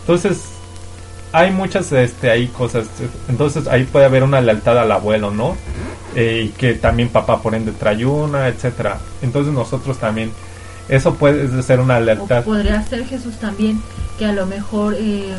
[0.00, 0.57] Entonces,
[1.32, 2.86] hay muchas este, ahí cosas.
[3.28, 5.56] Entonces, ahí puede haber una lealtad al abuelo, ¿no?
[6.14, 8.98] Eh, y que también papá por ende trae una, etcétera.
[9.22, 10.32] Entonces, nosotros también,
[10.88, 12.44] eso puede ser una lealtad.
[12.44, 13.82] podría ser Jesús también,
[14.18, 14.94] que a lo mejor.
[14.98, 15.34] Eh,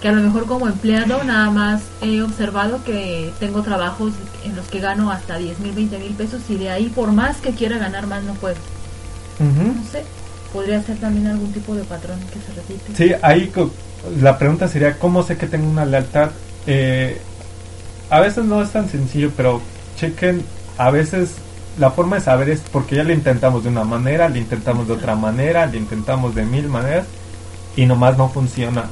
[0.00, 4.12] que a lo mejor como empleado nada más he observado que tengo trabajos
[4.44, 7.38] en los que gano hasta 10 mil, 20 mil pesos y de ahí por más
[7.38, 8.56] que quiera ganar más no puedo.
[9.40, 10.04] No sé,
[10.54, 12.94] podría ser también algún tipo de patrón que se repite.
[12.96, 13.52] Sí, ahí
[14.22, 16.30] la pregunta sería, ¿cómo sé que tengo una lealtad?
[16.68, 17.20] Eh,
[18.08, 19.60] a veces no es tan sencillo, pero
[19.96, 20.42] chequen,
[20.78, 21.32] a veces
[21.76, 24.94] la forma de saber es porque ya le intentamos de una manera, le intentamos de
[24.94, 27.06] otra manera, le intentamos de mil maneras
[27.74, 28.84] y nomás no funciona.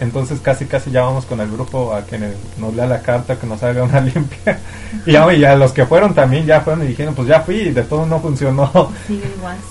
[0.00, 2.18] Entonces casi casi ya vamos con el grupo a que
[2.58, 4.58] nos lea la carta, que nos haga una limpia.
[5.06, 7.82] y ya, los que fueron también ya fueron y dijeron, pues ya fui y de
[7.82, 8.90] todo no funcionó.
[9.06, 9.56] Sigue igual.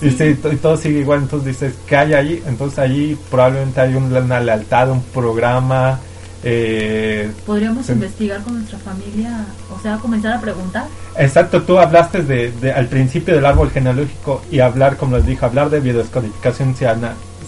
[0.52, 1.20] Y, todo sigue igual.
[1.22, 2.42] Entonces dices, ¿qué hay ahí?
[2.46, 5.98] Entonces ahí probablemente hay una lealtad, un programa.
[6.42, 9.44] Eh, Podríamos investigar con nuestra familia,
[9.76, 10.86] o sea, comenzar a preguntar.
[11.18, 15.68] Exacto, tú hablaste de, al principio del árbol genealógico y hablar, como les dije, hablar
[15.68, 16.74] de biodescodificación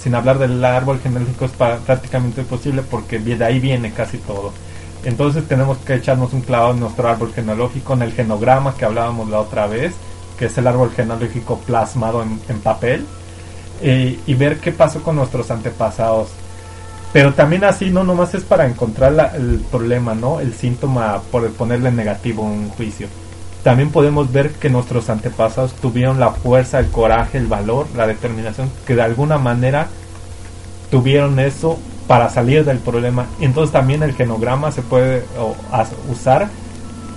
[0.03, 4.53] sin hablar del árbol genealógico es prácticamente imposible porque de ahí viene casi todo.
[5.05, 9.29] Entonces tenemos que echarnos un clavo en nuestro árbol genealógico, en el genograma que hablábamos
[9.29, 9.95] la otra vez,
[10.39, 13.07] que es el árbol genealógico plasmado en, papel,
[13.81, 16.31] eh, y ver qué pasó con nuestros antepasados.
[17.13, 20.41] Pero también así no nomás es para encontrar el problema, ¿no?
[20.41, 23.07] El síntoma por ponerle negativo un juicio
[23.63, 28.69] también podemos ver que nuestros antepasados tuvieron la fuerza, el coraje, el valor, la determinación,
[28.87, 29.87] que de alguna manera
[30.91, 33.27] tuvieron eso para salir del problema.
[33.41, 35.25] Entonces también el genograma se puede
[36.11, 36.49] usar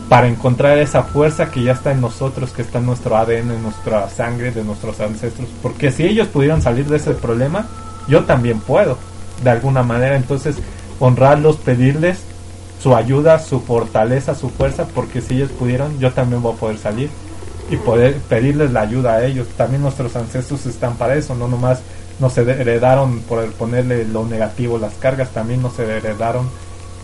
[0.08, 3.64] para encontrar esa fuerza que ya está en nosotros, que está en nuestro ADN, en
[3.64, 5.50] nuestra sangre, de nuestros ancestros.
[5.64, 7.66] Porque si ellos pudieron salir de ese problema,
[8.08, 9.00] yo también puedo,
[9.44, 10.16] de alguna manera.
[10.16, 10.58] Entonces,
[11.00, 12.20] honrarlos, pedirles
[12.82, 16.78] su ayuda, su fortaleza, su fuerza, porque si ellos pudieron, yo también voy a poder
[16.78, 17.10] salir
[17.70, 19.48] y poder pedirles la ayuda a ellos.
[19.58, 21.80] También nuestros ancestros están para eso, no nomás
[22.20, 26.50] nos heredaron por ponerle lo negativo, las cargas, también nos heredaron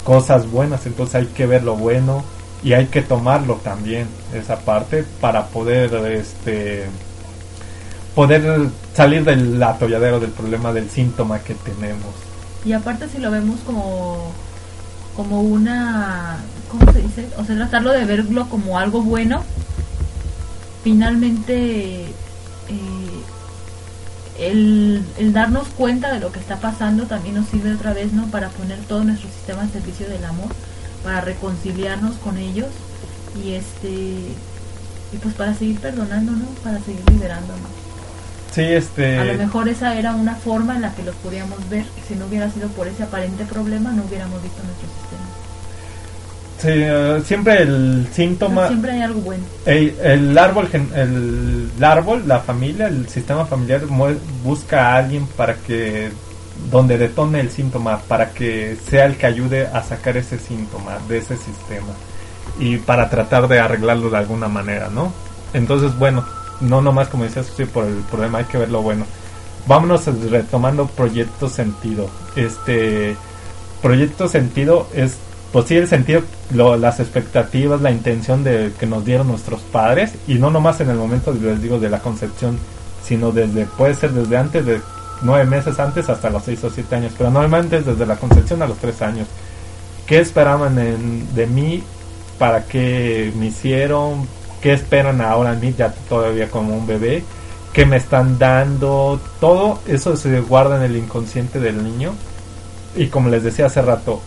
[0.03, 2.23] cosas buenas, entonces hay que ver lo bueno
[2.63, 6.85] y hay que tomarlo también, esa parte, para poder este
[8.15, 12.13] poder salir del atolladero del problema del síntoma que tenemos.
[12.65, 14.31] Y aparte si lo vemos como
[15.21, 17.27] como una, ¿cómo se dice?
[17.37, 19.43] O sea, tratarlo de verlo como algo bueno,
[20.83, 23.21] finalmente eh,
[24.39, 28.25] el, el, darnos cuenta de lo que está pasando también nos sirve otra vez, ¿no?
[28.31, 30.49] Para poner todo nuestro sistema al servicio del amor,
[31.03, 32.69] para reconciliarnos con ellos
[33.45, 33.89] y este
[35.13, 36.45] y pues para seguir perdonando, ¿no?
[36.63, 37.69] Para seguir liberándonos.
[38.51, 39.19] Sí, este...
[39.19, 41.85] A lo mejor esa era una forma en la que los podíamos ver.
[42.07, 45.10] Si no hubiera sido por ese aparente problema, no hubiéramos visto nuestro sistema.
[46.61, 48.67] Sí, eh, siempre el síntoma...
[48.67, 49.43] siempre hay algo bueno.
[49.65, 53.81] El, árbol, el, árbol, la familia, el sistema familiar
[54.43, 56.11] busca a alguien para que...
[56.69, 61.17] Donde detone el síntoma, para que sea el que ayude a sacar ese síntoma de
[61.17, 61.93] ese sistema.
[62.59, 65.11] Y para tratar de arreglarlo de alguna manera, ¿no?
[65.53, 66.23] Entonces, bueno,
[66.61, 69.05] no nomás como decías sí, por el problema hay que ver lo bueno
[69.67, 73.15] vámonos retomando proyecto sentido este
[73.81, 75.17] proyecto sentido es
[75.51, 76.23] pues sí el sentido
[76.53, 80.97] las expectativas la intención de que nos dieron nuestros padres y no nomás en el
[80.97, 82.57] momento les digo de la concepción
[83.03, 84.81] sino desde puede ser desde antes de
[85.21, 88.67] nueve meses antes hasta los seis o siete años pero normalmente desde la concepción a
[88.67, 89.27] los tres años.
[90.05, 91.83] Qué esperaban de mí
[92.37, 94.27] para qué me hicieron
[94.61, 97.23] qué esperan ahora en mí ya todavía como un bebé,
[97.73, 102.13] qué me están dando, todo eso se guarda en el inconsciente del niño.
[102.95, 104.21] Y como les decía hace rato,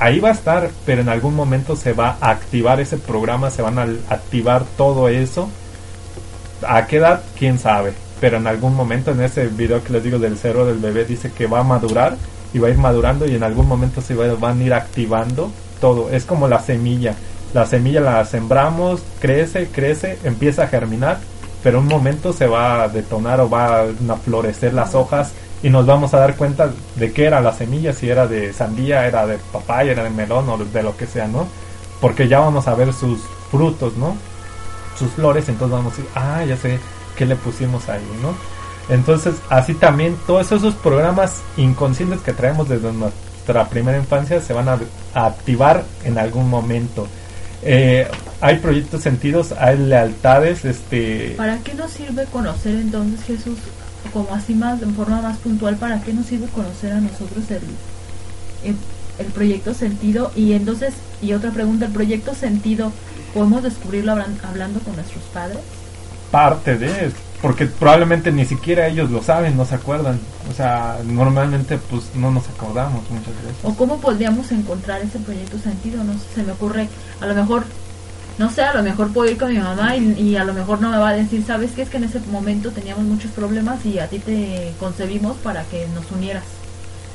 [0.00, 3.62] ahí va a estar, pero en algún momento se va a activar ese programa, se
[3.62, 5.48] van a activar todo eso.
[6.66, 7.22] ¿A qué edad?
[7.38, 7.92] ¿Quién sabe?
[8.20, 11.30] Pero en algún momento en ese video que les digo del cero del bebé dice
[11.30, 12.16] que va a madurar
[12.52, 16.10] y va a ir madurando y en algún momento se van a ir activando todo.
[16.10, 17.14] Es como la semilla
[17.52, 21.18] la semilla la sembramos, crece, crece, empieza a germinar,
[21.64, 25.32] pero en un momento se va a detonar o va a florecer las hojas
[25.62, 29.06] y nos vamos a dar cuenta de qué era la semilla, si era de sandía,
[29.06, 31.46] era de papaya, era de melón o de lo que sea, ¿no?
[32.00, 34.16] Porque ya vamos a ver sus frutos, ¿no?
[34.98, 36.78] Sus flores, entonces vamos a decir, ah, ya sé
[37.16, 38.34] qué le pusimos ahí, ¿no?
[38.94, 44.68] Entonces, así también todos esos programas inconscientes que traemos desde nuestra primera infancia se van
[44.68, 44.78] a,
[45.14, 47.06] a activar en algún momento.
[47.62, 48.08] Eh,
[48.40, 51.34] hay proyectos sentidos, hay lealtades, este...
[51.36, 53.58] ¿Para qué nos sirve conocer entonces Jesús,
[54.10, 57.62] como así más, de forma más puntual, para qué nos sirve conocer a nosotros el,
[58.70, 58.76] el,
[59.18, 60.32] el proyecto sentido?
[60.36, 62.92] Y entonces, y otra pregunta, ¿el proyecto sentido
[63.34, 65.58] podemos descubrirlo hablan- hablando con nuestros padres?
[66.30, 67.10] parte de
[67.42, 70.20] porque probablemente ni siquiera ellos lo saben, no se acuerdan.
[70.48, 73.56] O sea, normalmente pues no nos acordamos muchas veces.
[73.64, 76.04] ¿O cómo podríamos encontrar ese proyecto sentido?
[76.04, 76.88] No sé, se me ocurre,
[77.20, 77.64] a lo mejor,
[78.38, 80.80] no sé, a lo mejor puedo ir con mi mamá y, y a lo mejor
[80.80, 81.82] no me va a decir, ¿sabes qué?
[81.82, 85.86] Es que en ese momento teníamos muchos problemas y a ti te concebimos para que
[85.94, 86.44] nos unieras.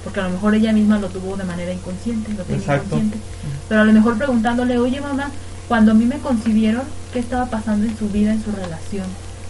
[0.03, 2.85] Porque a lo mejor ella misma lo tuvo de manera inconsciente, lo tenía Exacto.
[2.85, 3.17] inconsciente.
[3.67, 5.31] Pero a lo mejor preguntándole, oye mamá,
[5.67, 9.07] cuando a mí me concibieron, ¿qué estaba pasando en su vida, en su relación?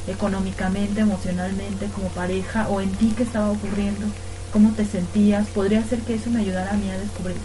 [0.08, 4.06] Económicamente, emocionalmente, como pareja, o en ti qué estaba ocurriendo,
[4.54, 5.48] cómo te sentías.
[5.48, 7.36] Podría ser que eso me ayudara a mí a descubrir.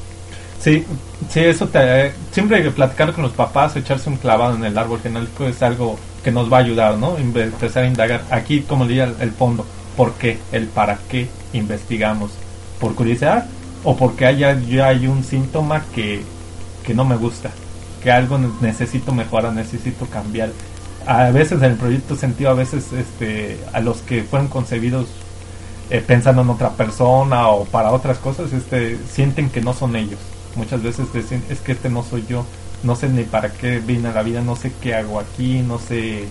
[0.60, 0.84] Sí,
[1.30, 5.46] sí, eso te, siempre platicar con los papás, echarse un clavado en el árbol genealógico
[5.46, 7.16] es algo que nos va a ayudar, ¿no?
[7.16, 8.26] Empezar a indagar.
[8.30, 9.64] Aquí, como diría el, el fondo,
[9.96, 10.38] ¿por qué?
[10.52, 12.32] El para qué investigamos.
[12.78, 13.46] ¿Por curiosidad?
[13.84, 16.26] ¿O porque haya, ya hay un síntoma que,
[16.84, 17.50] que no me gusta?
[18.02, 20.50] Que algo ne- necesito mejorar, necesito cambiar.
[21.06, 25.06] A veces en el proyecto sentido, a veces este, a los que fueron concebidos
[25.88, 30.20] eh, pensando en otra persona o para otras cosas, este, sienten que no son ellos.
[30.56, 32.44] Muchas veces dicen, es que este no soy yo,
[32.82, 35.78] no sé ni para qué vine a la vida, no sé qué hago aquí, no
[35.78, 36.24] sé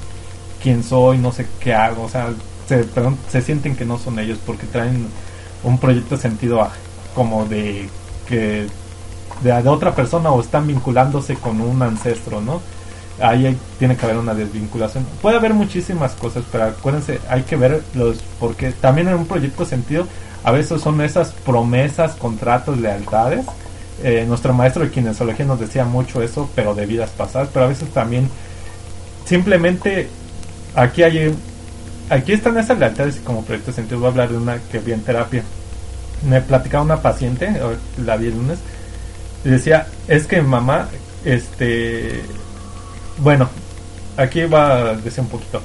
[0.61, 2.29] quién soy, no sé qué hago, o sea,
[2.67, 2.85] se,
[3.31, 5.07] se sienten que no son ellos porque traen
[5.63, 6.71] un proyecto sentido a-
[7.15, 7.89] como de
[8.27, 8.67] que
[9.41, 12.61] de, otra persona o están vinculándose con un ancestro, ¿no?
[13.21, 15.05] Ahí hay- tiene que haber una desvinculación.
[15.21, 19.65] Puede haber muchísimas cosas, pero acuérdense, hay que ver los, porque también en un proyecto
[19.65, 20.07] sentido,
[20.43, 23.45] a veces son esas promesas, contratos, lealtades.
[24.01, 27.67] Eh, nuestro maestro de kinesiología nos decía mucho eso, pero de vidas pasadas, pero a
[27.67, 28.29] veces también
[29.25, 30.07] simplemente
[30.73, 31.35] aquí hay
[32.09, 34.93] aquí están esas lealtades y como proyecto sentido voy a hablar de una que vi
[34.93, 35.43] en terapia.
[36.27, 38.59] Me platicaba una paciente eh, la vi el lunes
[39.43, 40.87] y decía es que mamá
[41.25, 42.21] este
[43.17, 43.49] bueno
[44.15, 45.61] aquí va a decir un poquito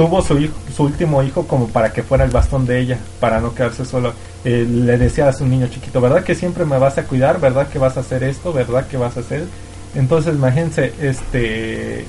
[0.00, 3.54] tuvo su su último hijo como para que fuera el bastón de ella para no
[3.54, 7.04] quedarse solo Eh, le decía a su niño chiquito verdad que siempre me vas a
[7.04, 9.44] cuidar verdad que vas a hacer esto verdad que vas a hacer
[9.94, 12.06] entonces imagínense este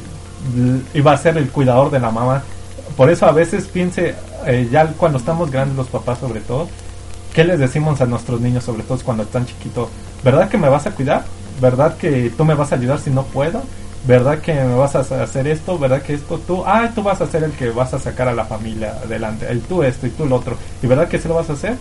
[0.93, 2.43] iba a ser el cuidador de la mamá
[2.95, 4.15] por eso a veces piense
[4.47, 6.69] eh, ya cuando estamos grandes los papás sobre todo
[7.33, 9.89] ¿qué les decimos a nuestros niños sobre todo cuando están chiquitos?
[10.23, 11.25] ¿verdad que me vas a cuidar?
[11.59, 13.61] ¿verdad que tú me vas a ayudar si no puedo?
[14.05, 15.77] ¿Verdad que me vas a hacer esto?
[15.77, 16.63] ¿verdad que esto tú?
[16.65, 19.61] ah tú vas a ser el que vas a sacar a la familia adelante el
[19.61, 21.75] tú esto y tú lo otro ¿y verdad que sí lo vas a hacer?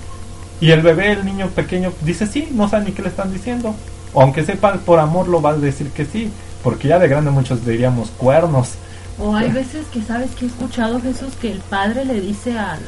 [0.60, 3.74] y el bebé, el niño pequeño dice sí, no sabe ni qué le están diciendo
[4.12, 6.30] o aunque sepa por amor lo va a decir que sí
[6.62, 8.74] porque ya de grande muchos diríamos cuernos
[9.18, 12.72] O hay veces que sabes que he escuchado Jesús que el padre le dice a,
[12.72, 12.78] a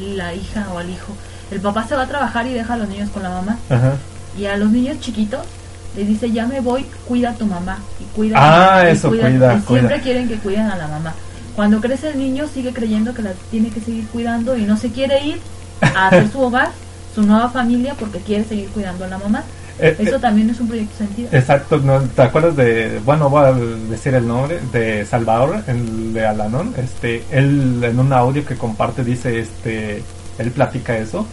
[0.00, 1.12] la hija o al hijo,
[1.50, 3.58] el papá se va a trabajar y deja a los niños con la mamá.
[3.68, 3.96] Ajá.
[4.38, 5.42] Y a los niños chiquitos
[5.96, 7.78] les dice, ya me voy, cuida a tu mamá.
[8.00, 10.00] Y cuida Ah, y eso, cuida- cuida, y siempre cuida.
[10.00, 11.14] quieren que cuiden a la mamá.
[11.56, 14.90] Cuando crece el niño sigue creyendo que la tiene que seguir cuidando y no se
[14.90, 15.38] quiere ir
[15.82, 16.70] a hacer su hogar,
[17.14, 19.42] su nueva familia, porque quiere seguir cuidando a la mamá.
[19.78, 21.28] Eh, Eso eh, también es un proyecto sentido.
[21.32, 22.00] Exacto, ¿no?
[22.02, 26.74] ¿te acuerdas de, bueno, voy a decir el nombre, de Salvador, el de Alanón?
[26.76, 30.02] Este, él en un audio que comparte dice, este,
[30.38, 31.26] él platica eso,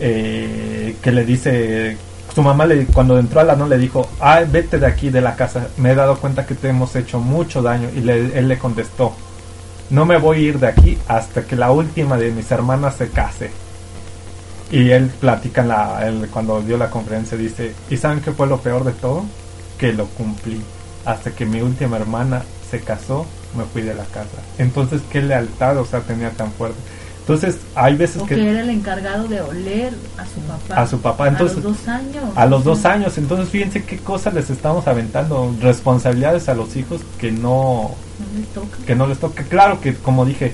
[0.00, 1.96] eh, que le dice,
[2.34, 5.36] su mamá le, cuando entró a Alanón le dijo, ay, vete de aquí, de la
[5.36, 8.58] casa, me he dado cuenta que te hemos hecho mucho daño, y le- él le
[8.58, 9.12] contestó,
[9.90, 13.08] no me voy a ir de aquí hasta que la última de mis hermanas se
[13.10, 13.50] case.
[14.70, 18.46] Y él platica en la, él, cuando dio la conferencia, dice, ¿y saben qué fue
[18.46, 19.24] lo peor de todo?
[19.78, 20.60] Que lo cumplí.
[21.04, 23.26] Hasta que mi última hermana se casó,
[23.56, 24.36] me fui de la casa.
[24.58, 26.78] Entonces, ¿qué lealtad, o sea, tenía tan fuerte?
[27.34, 28.34] Entonces, hay veces O que...
[28.34, 30.80] era el encargado de oler a su papá.
[30.82, 32.24] A su papá, entonces- a los dos años.
[32.34, 37.00] A los dos años, entonces fíjense qué cosas les estamos aventando, responsabilidades a los hijos
[37.18, 38.76] que no, No les toca.
[38.84, 39.44] que no les toca.
[39.44, 40.52] Claro que, como dije,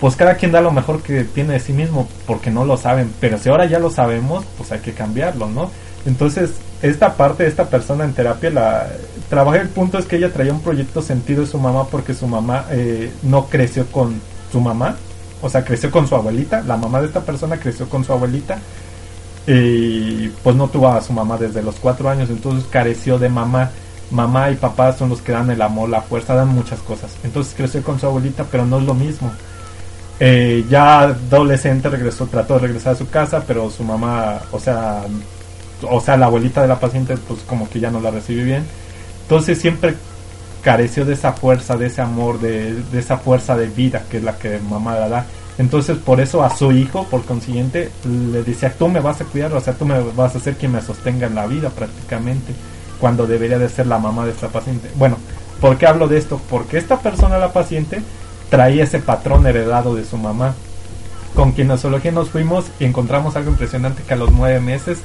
[0.00, 3.12] pues cada quien da lo mejor que tiene de sí mismo porque no lo saben,
[3.18, 5.68] pero si ahora ya lo sabemos, pues hay que cambiarlo, ¿no?
[6.06, 8.86] Entonces, esta parte de esta persona en terapia, la
[9.28, 12.28] trabajé el punto es que ella traía un proyecto sentido de su mamá porque su
[12.28, 14.20] mamá eh, no creció con
[14.52, 14.96] su mamá,
[15.42, 18.58] o sea, creció con su abuelita, la mamá de esta persona creció con su abuelita
[19.46, 23.70] y pues no tuvo a su mamá desde los cuatro años, entonces careció de mamá.
[24.10, 27.16] Mamá y papá son los que dan el amor, la fuerza, dan muchas cosas.
[27.24, 29.32] Entonces creció con su abuelita, pero no es lo mismo.
[30.20, 35.04] Eh, ya adolescente regresó, trató de regresar a su casa, pero su mamá, o sea,
[35.82, 38.64] o sea, la abuelita de la paciente, pues como que ya no la recibe bien.
[39.22, 39.94] Entonces siempre
[40.62, 44.38] careció de esa fuerza, de ese amor, de, esa fuerza de vida que es la
[44.38, 45.26] que mamá la da.
[45.58, 49.52] Entonces por eso a su hijo, por consiguiente, le decía, tú me vas a cuidar,
[49.52, 52.54] o sea, tú me vas a ser quien me sostenga en la vida prácticamente,
[53.00, 54.88] cuando debería de ser la mamá de esta paciente.
[54.96, 55.16] Bueno,
[55.60, 56.40] ¿por qué hablo de esto?
[56.48, 58.00] Porque esta persona, la paciente,
[58.48, 60.54] traía ese patrón heredado de su mamá.
[61.34, 64.98] Con kinesiología nos fuimos y encontramos algo impresionante que a los nueve meses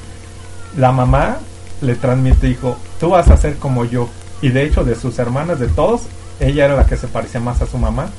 [0.77, 1.37] la mamá
[1.81, 4.09] le transmite, dijo, tú vas a ser como yo.
[4.41, 6.01] Y de hecho de sus hermanas, de todos,
[6.39, 8.09] ella era la que se parecía más a su mamá.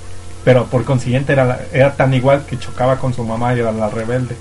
[0.44, 3.90] Pero por consiguiente era, era tan igual que chocaba con su mamá y era la
[3.90, 4.36] rebelde.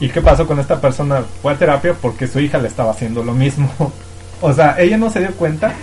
[0.00, 1.22] ¿Y qué pasó con esta persona?
[1.40, 3.70] Fue a terapia porque su hija le estaba haciendo lo mismo.
[4.40, 5.74] o sea, ella no se dio cuenta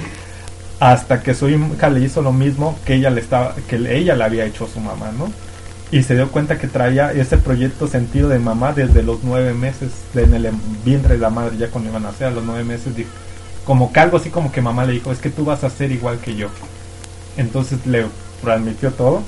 [0.79, 4.23] hasta que su hija le hizo lo mismo que ella le estaba que ella le
[4.23, 5.31] había hecho a su mamá, ¿no?
[5.91, 9.91] Y se dio cuenta que traía ese proyecto sentido de mamá desde los nueve meses
[10.15, 10.51] en el
[10.85, 13.09] vientre de la madre ya cuando iban a nacer los nueve meses dijo,
[13.69, 15.91] como que algo así como que mamá le dijo es que tú vas a ser
[15.91, 16.47] igual que yo
[17.37, 18.07] entonces le
[18.41, 19.21] transmitió todo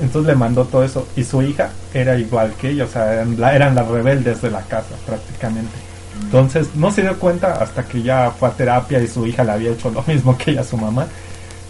[0.00, 3.74] entonces le mandó todo eso y su hija era igual que ella o sea eran,
[3.74, 5.76] las rebeldes de la casa prácticamente
[6.22, 9.52] entonces no se dio cuenta hasta que ya fue a terapia y su hija le
[9.52, 11.06] había hecho lo mismo que ella su mamá.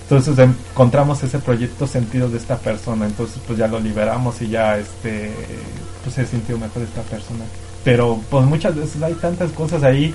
[0.02, 3.06] Entonces encontramos ese proyecto sentido de esta persona.
[3.06, 5.32] Entonces pues ya lo liberamos y ya este
[6.02, 7.44] pues se sintió mejor esta persona.
[7.84, 10.14] Pero pues muchas veces hay tantas cosas ahí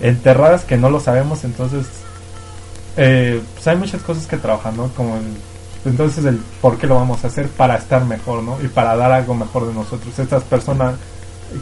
[0.00, 1.44] enterradas que no lo sabemos.
[1.44, 1.86] Entonces
[2.96, 4.88] eh, pues hay muchas cosas que trabajan, ¿no?
[4.88, 5.22] Como el,
[5.84, 8.58] entonces el por qué lo vamos a hacer para estar mejor, ¿no?
[8.60, 10.18] Y para dar algo mejor de nosotros.
[10.18, 10.94] Estas personas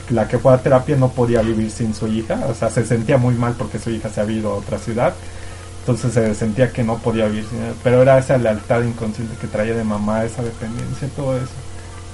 [0.08, 3.18] la que fue a terapia no podía vivir sin su hija, o sea, se sentía
[3.18, 5.14] muy mal porque su hija se había ido a otra ciudad,
[5.80, 9.46] entonces se sentía que no podía vivir sin ella, pero era esa lealtad inconsciente que
[9.46, 11.52] traía de mamá, esa dependencia, todo eso.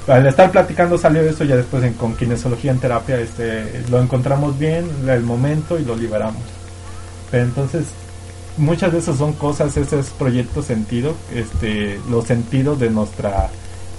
[0.08, 4.58] Al estar platicando salió eso, ya después en, con kinesiología en terapia este, lo encontramos
[4.58, 6.42] bien, el momento y lo liberamos.
[7.30, 7.84] Pero entonces,
[8.56, 13.50] muchas de esas son cosas, ese es proyecto sentido, este, los sentidos de nuestra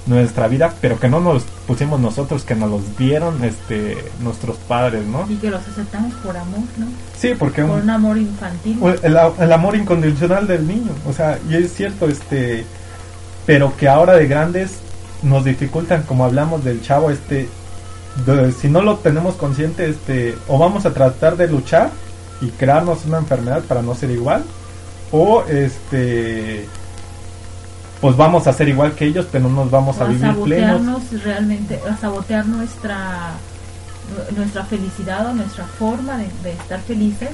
[0.06, 5.06] nuestra vida, pero que no nos pusimos nosotros, que nos los dieron este nuestros padres,
[5.06, 5.26] ¿no?
[5.30, 6.88] Y que los aceptamos por amor, ¿no?
[7.18, 8.80] Sí, porque por un, amor infantil.
[9.02, 12.66] El, el, amor incondicional del niño, o sea, y es cierto, este,
[13.46, 14.72] pero que ahora de grandes
[15.24, 17.50] nos dificultan, como hablamos del chavo, este,
[18.60, 21.92] si no lo tenemos consciente, este, o vamos a tratar de luchar
[22.42, 24.44] y crearnos una enfermedad para no ser igual,
[25.12, 26.68] o este
[28.02, 31.04] pues vamos a ser igual que ellos, pero no nos vamos a, vivir plenos.
[31.24, 33.32] realmente, a sabotear nuestra
[34.36, 37.30] nuestra felicidad o nuestra forma de, estar felices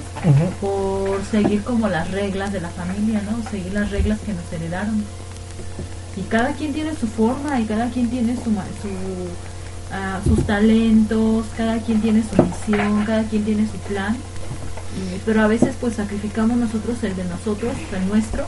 [0.62, 3.50] por seguir como las reglas de la familia, ¿no?
[3.50, 5.04] Seguir las reglas que nos heredaron.
[6.16, 8.90] Y cada quien tiene su forma y cada quien tiene su, su
[9.90, 14.16] uh, sus talentos, cada quien tiene su misión, cada quien tiene su plan.
[15.26, 18.46] pero a veces pues sacrificamos nosotros el de nosotros, el nuestro,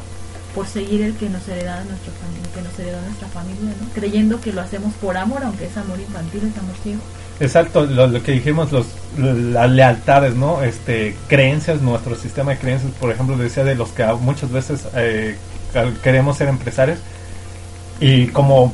[0.53, 3.88] por seguir el que nos hereda nuestra familia, que nos heredó nuestra familia, ¿no?
[3.93, 7.01] creyendo que lo hacemos por amor, aunque es amor infantil, es amor ciego.
[7.39, 8.86] Exacto, lo, que dijimos, los,
[9.18, 10.62] las lealtades, ¿no?
[10.62, 15.38] Este, creencias, nuestro sistema de creencias, por ejemplo, decía de los que muchas veces eh,
[16.03, 16.99] queremos ser empresarios
[18.02, 18.74] y como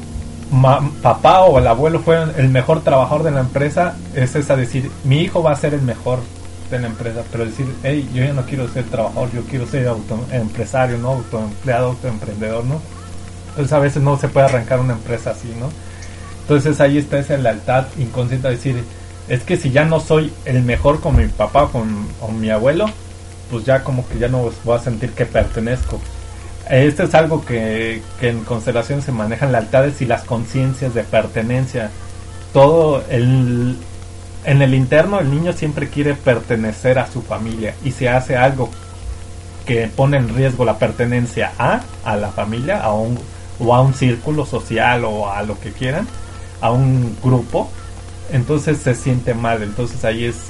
[1.04, 5.22] papá o el abuelo fueron el mejor trabajador de la empresa, es esa decir, mi
[5.22, 6.20] hijo va a ser el mejor
[6.72, 9.88] de la empresa, pero decir, hey, yo ya no quiero ser trabajador, yo quiero ser
[10.32, 11.10] empresario, ¿no?
[11.10, 12.82] Autoempleado, autoemprendedor, ¿no?
[13.50, 15.70] Entonces a veces no se puede arrancar una empresa así, ¿no?
[16.42, 18.84] Entonces ahí está esa lealtad inconsciente de decir,
[19.28, 22.86] es que si ya no soy el mejor con mi papá o con, mi abuelo,
[23.52, 26.00] pues ya como que ya no voy a sentir que pertenezco.
[26.70, 31.92] Esto es algo que, en constelación se manejan lealtades y las conciencias de pertenencia.
[32.54, 33.78] Todo el,
[34.44, 38.70] en el interno el niño siempre quiere pertenecer a su familia y se hace algo
[39.66, 43.20] que pone en riesgo la pertenencia a, a la familia, a un,
[43.60, 46.08] o a un círculo social o a lo que quieran,
[46.62, 47.70] a un grupo,
[48.32, 49.64] entonces se siente mal.
[49.64, 50.48] Entonces ahí es,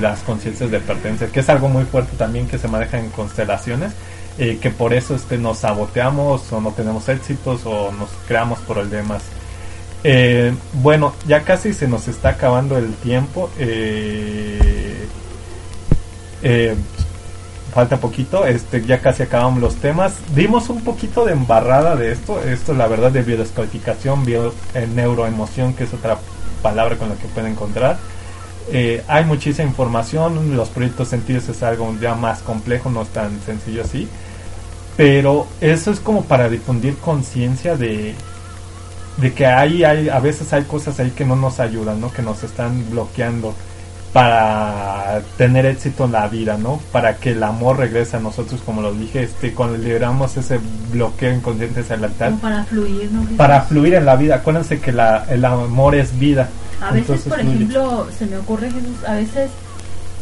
[0.00, 3.92] las conciencias de pertenencia, que es algo muy fuerte también que se maneja en constelaciones,
[4.38, 9.22] eh, que por eso este, nos saboteamos o no tenemos éxitos o nos creamos problemas
[10.08, 13.50] eh, bueno, ya casi se nos está acabando el tiempo.
[13.58, 15.08] Eh,
[16.42, 16.76] eh,
[17.74, 20.14] falta poquito, este, ya casi acabamos los temas.
[20.32, 22.40] Dimos un poquito de embarrada de esto.
[22.40, 24.54] Esto es la verdad de biodescodificación, bio,
[24.94, 26.18] neuroemoción, que es otra
[26.62, 27.98] palabra con la que pueden encontrar.
[29.08, 33.82] hay muchísima información, los proyectos sentidos es algo ya más complejo, no es tan sencillo
[33.82, 34.08] así.
[34.96, 38.14] Pero eso es como para difundir conciencia de
[39.16, 42.12] de que ahí hay, a veces hay cosas ahí que no nos ayudan, ¿no?
[42.12, 43.54] Que nos están bloqueando
[44.12, 46.80] para tener éxito en la vida, ¿no?
[46.92, 50.58] Para que el amor regrese a nosotros, como lo dije, este, cuando liberamos ese
[50.90, 52.30] bloqueo inconsciente hacia el altar.
[52.30, 53.36] Como para fluir, ¿no?
[53.36, 54.36] Para fluir en la vida.
[54.36, 56.48] Acuérdense que la, el amor es vida.
[56.80, 57.54] A veces, Entonces, por fluye.
[57.56, 59.50] ejemplo, se me ocurre, Jesús, a veces,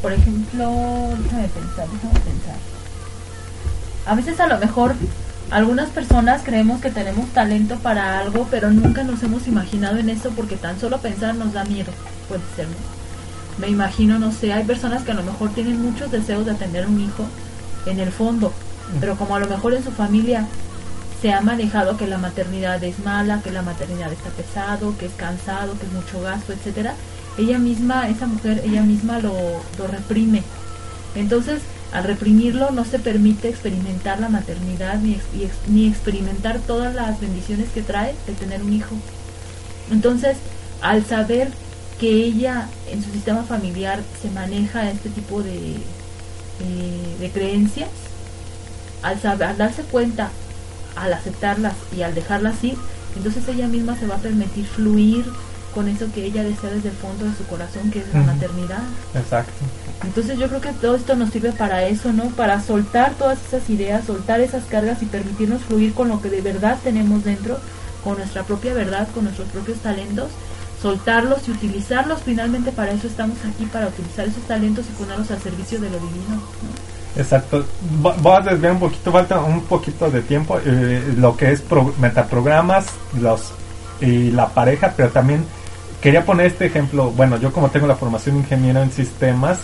[0.03, 0.70] por ejemplo,
[1.22, 2.57] déjame pensar, déjame pensar.
[4.07, 4.94] A veces a lo mejor
[5.50, 10.30] algunas personas creemos que tenemos talento para algo, pero nunca nos hemos imaginado en eso
[10.30, 11.92] porque tan solo pensar nos da miedo,
[12.28, 12.74] puede ser, ¿no?
[13.59, 16.86] Me imagino, no sé, hay personas que a lo mejor tienen muchos deseos de tener
[16.86, 17.24] un hijo
[17.86, 18.52] en el fondo,
[19.00, 20.46] pero como a lo mejor en su familia
[21.22, 25.12] se ha manejado que la maternidad es mala, que la maternidad está pesado, que es
[25.12, 26.94] cansado, que es mucho gasto, etcétera,
[27.38, 29.32] ella misma, esa mujer, ella misma lo,
[29.78, 30.42] lo reprime.
[31.14, 31.62] Entonces,
[31.95, 35.16] al reprimirlo no se permite experimentar la maternidad ni,
[35.68, 38.97] ni experimentar todas las bendiciones que trae de tener un hijo.
[39.92, 40.36] Entonces,
[40.82, 41.53] al saber
[42.01, 47.90] que ella en su sistema familiar se maneja este tipo de, eh, de creencias,
[49.03, 50.30] al, saber, al darse cuenta,
[50.97, 52.76] al aceptarlas y al dejarlas ir,
[53.14, 55.24] entonces ella misma se va a permitir fluir
[55.75, 58.83] con eso que ella desea desde el fondo de su corazón, que es la maternidad.
[59.14, 59.53] Exacto.
[60.05, 62.25] Entonces yo creo que todo esto nos sirve para eso, ¿no?
[62.31, 66.41] Para soltar todas esas ideas, soltar esas cargas y permitirnos fluir con lo que de
[66.41, 67.59] verdad tenemos dentro,
[68.03, 70.29] con nuestra propia verdad, con nuestros propios talentos,
[70.83, 72.20] soltarlos y utilizarlos.
[72.22, 75.97] Finalmente para eso estamos aquí, para utilizar esos talentos y ponerlos al servicio de lo
[75.99, 76.35] divino.
[76.37, 77.20] ¿no?
[77.22, 77.64] Exacto.
[78.05, 80.59] Va- Voy a desviar un poquito, falta un poquito de tiempo.
[80.64, 82.87] eh, lo que es pro- metaprogramas
[83.18, 83.53] los
[84.01, 85.45] y la pareja, pero también
[86.05, 87.11] quería poner este ejemplo.
[87.12, 89.59] Bueno, yo como tengo la formación ingeniero en sistemas,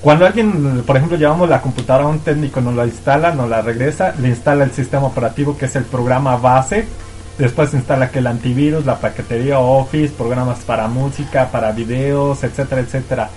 [0.00, 3.60] cuando alguien, por ejemplo, llevamos la computadora a un técnico, nos la instala, nos la
[3.60, 6.88] regresa, le instala el sistema operativo que es el programa base.
[7.36, 13.28] Después instala que el antivirus, la paquetería Office, programas para música, para videos, etcétera, etcétera.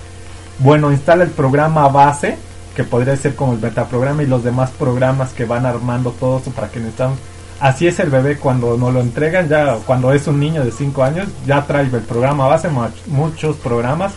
[0.60, 2.38] Bueno, instala el programa base,
[2.74, 6.51] que podría ser como el metaprograma y los demás programas que van armando todo eso
[6.51, 7.20] para que necesitamos.
[7.60, 11.03] Así es el bebé cuando nos lo entregan, ya cuando es un niño de 5
[11.03, 14.14] años, ya trae el programa base, mu- muchos programas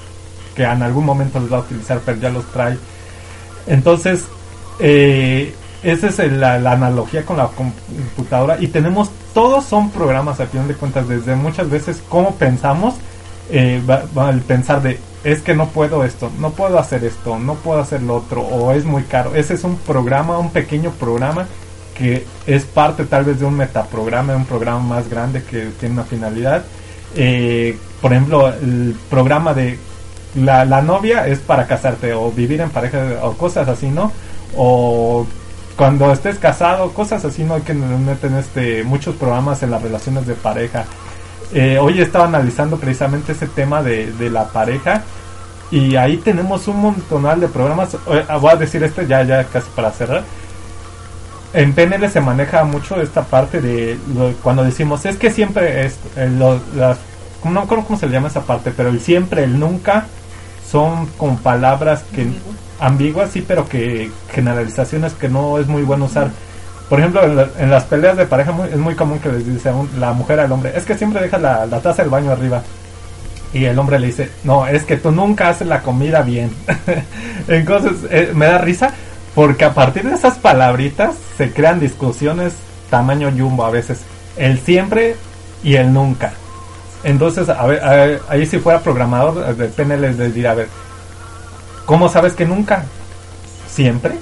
[0.54, 2.78] que en algún momento los va a utilizar, pero ya los trae.
[3.66, 4.26] Entonces,
[4.78, 10.68] eh, esa es la, analogía con la computadora y tenemos, todos son programas a final
[10.68, 12.94] de cuentas, desde muchas veces cómo pensamos,
[13.50, 17.38] eh, va- va el pensar de, es que no puedo esto, no puedo hacer esto,
[17.40, 19.34] no puedo hacer lo otro, o es muy caro.
[19.34, 21.46] Ese es un programa, un pequeño programa
[21.94, 26.04] que es parte tal vez de un metaprograma, un programa más grande que tiene una
[26.04, 26.64] finalidad.
[27.14, 29.78] Eh, por ejemplo, el programa de
[30.34, 34.12] la, la novia es para casarte o vivir en pareja o cosas así, ¿no?
[34.56, 35.26] O
[35.76, 37.54] cuando estés casado, cosas así, ¿no?
[37.54, 40.84] Hay que meten este, muchos programas en las relaciones de pareja.
[41.54, 45.02] Eh, hoy estaba analizando precisamente ese tema de, de la pareja
[45.70, 47.94] y ahí tenemos un montonal de programas.
[47.94, 50.22] Eh, voy a decir esto ya, ya casi para cerrar.
[51.54, 55.98] En PNL se maneja mucho esta parte de lo- cuando decimos es que siempre es
[56.16, 56.98] eh, lo- las
[57.44, 60.06] no me acuerdo cómo se le llama esa parte, pero el siempre, el nunca
[60.70, 62.28] son como palabras que
[62.78, 66.30] ambiguas, sí, pero que generalizaciones que no es muy bueno usar.
[66.88, 69.46] Por ejemplo, en, la- en las peleas de pareja muy- es muy común que les
[69.46, 72.10] dice a un- la mujer al hombre, es que siempre deja la, la taza del
[72.10, 72.62] baño arriba.
[73.52, 76.50] Y el hombre le dice, no, es que tú nunca haces la comida bien.
[77.48, 78.92] Entonces, eh, me da risa
[79.34, 82.54] porque a partir de esas palabritas se crean discusiones
[82.90, 84.00] tamaño jumbo a veces.
[84.36, 85.16] El siempre
[85.62, 86.34] y el nunca.
[87.04, 90.68] Entonces, a ver, a ahí si fuera programador eh, de PNL les diría, a ver,
[91.86, 92.84] ¿cómo sabes que nunca?
[93.68, 94.18] ¿Siempre?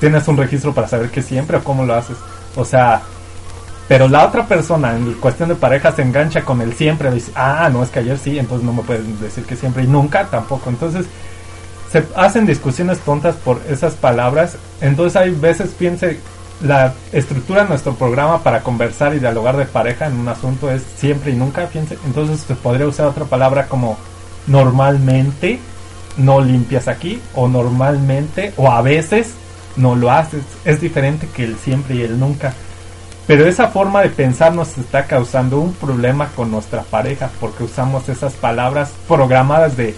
[0.00, 2.16] ¿Tienes un registro para saber que siempre o cómo lo haces?
[2.56, 3.02] O sea,
[3.86, 7.68] pero la otra persona en cuestión de pareja se engancha con el siempre, dice, ah,
[7.70, 10.70] no, es que ayer sí, entonces no me puedes decir que siempre y nunca tampoco.
[10.70, 11.06] Entonces,
[11.92, 14.56] se hacen discusiones tontas por esas palabras.
[14.80, 16.20] Entonces hay veces, piense,
[16.62, 20.82] la estructura de nuestro programa para conversar y dialogar de pareja en un asunto es
[20.96, 21.98] siempre y nunca, piense.
[22.06, 23.98] Entonces se podría usar otra palabra como
[24.46, 25.60] normalmente
[26.16, 29.32] no limpias aquí o normalmente o a veces
[29.76, 30.44] no lo haces.
[30.64, 32.54] Es diferente que el siempre y el nunca.
[33.26, 38.08] Pero esa forma de pensar nos está causando un problema con nuestra pareja porque usamos
[38.08, 39.94] esas palabras programadas de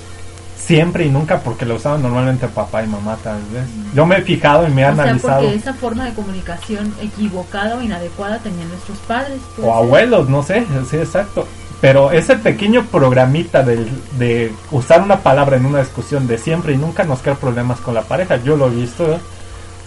[0.56, 3.64] siempre y nunca porque lo usaban normalmente papá y mamá tal vez.
[3.94, 5.42] Yo me he fijado y me he O sea, analizado.
[5.42, 9.38] porque esa forma de comunicación equivocada o inadecuada tenían nuestros padres.
[9.58, 9.70] o ser.
[9.70, 11.46] abuelos, no sé, sí, exacto.
[11.80, 16.76] Pero ese pequeño programita del- de, usar una palabra en una discusión de siempre y
[16.78, 18.36] nunca nos crea problemas con la pareja.
[18.42, 19.12] Yo lo he visto.
[19.12, 19.18] ¿eh?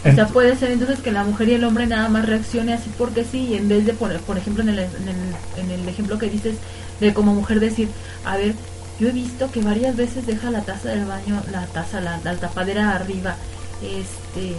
[0.06, 2.92] O sea, puede ser entonces que la mujer y el hombre nada más reaccione así
[3.00, 5.90] porque sí, y en vez de poner, por ejemplo, en el, en el, en el
[5.90, 6.56] ejemplo que dices
[7.00, 7.90] de como mujer decir,
[8.24, 8.54] a ver,
[9.00, 12.36] yo he visto que varias veces deja la taza del baño, la taza, la, la
[12.36, 13.36] tapadera arriba,
[13.82, 14.54] este,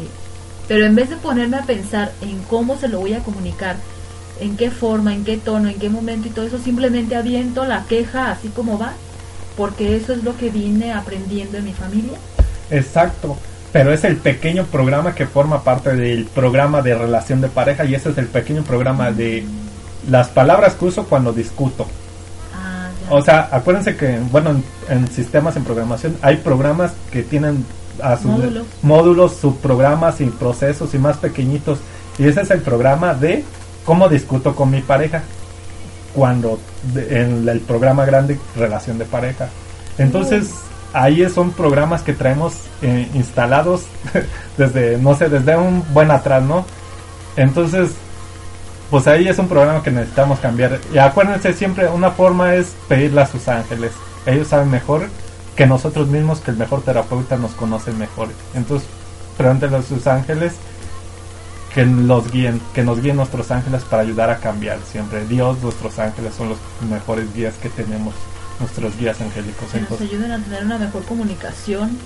[0.69, 3.77] pero en vez de ponerme a pensar en cómo se lo voy a comunicar,
[4.41, 7.85] en qué forma, en qué tono, en qué momento y todo eso, simplemente aviento la
[7.85, 8.93] queja así como va,
[9.57, 12.19] porque eso es lo que vine aprendiendo en mi familia.
[12.71, 13.37] Exacto,
[13.73, 17.95] pero es el pequeño programa que forma parte del programa de relación de pareja y
[17.95, 19.45] ese es el pequeño programa de
[20.09, 21.87] las palabras que uso cuando discuto.
[23.11, 27.65] O sea, acuérdense que, bueno, en, en sistemas en programación hay programas que tienen
[28.03, 28.67] a sus Módulos.
[28.83, 31.79] módulos, subprogramas y procesos y más pequeñitos.
[32.19, 33.45] Y ese es el programa de
[33.85, 35.23] cómo discuto con mi pareja.
[36.15, 36.59] Cuando
[36.95, 39.49] de- en el programa grande, relación de pareja.
[39.99, 40.51] Entonces,
[40.93, 43.83] ahí son programas que traemos eh, instalados
[44.57, 46.65] desde, no sé, desde un buen atrás, ¿no?
[47.37, 47.91] Entonces,
[48.91, 50.81] pues ahí es un programa que necesitamos cambiar.
[50.93, 53.93] Y acuérdense siempre, una forma es pedirle a sus ángeles.
[54.27, 55.09] Ellos saben mejor
[55.57, 58.29] que nosotros mismos, que el mejor terapeuta nos conoce mejor.
[58.55, 58.89] Entonces,
[59.37, 60.55] pregúntenle a sus ángeles
[61.75, 65.27] que los guíen, que nos guíen nuestros ángeles para ayudar a cambiar siempre.
[65.27, 66.59] Dios, nuestros ángeles son los
[66.89, 68.15] mejores guías que tenemos,
[68.59, 69.69] nuestros guías angélicos.
[69.71, 71.99] Que nos ayuden a tener una mejor comunicación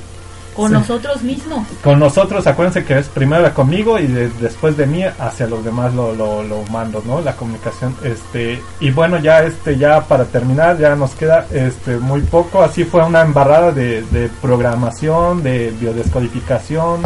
[0.54, 0.74] con Sí.
[0.74, 1.66] nosotros mismos.
[1.82, 5.94] con nosotros, acuérdense que es primero conmigo y de- después de mí hacia los demás
[5.94, 7.20] lo, lo, lo mando, ¿no?
[7.22, 12.20] La comunicación, este, y bueno, ya este, ya para terminar, ya nos queda este muy
[12.20, 17.00] poco, así fue una embarrada de, de programación, de biodescodificación,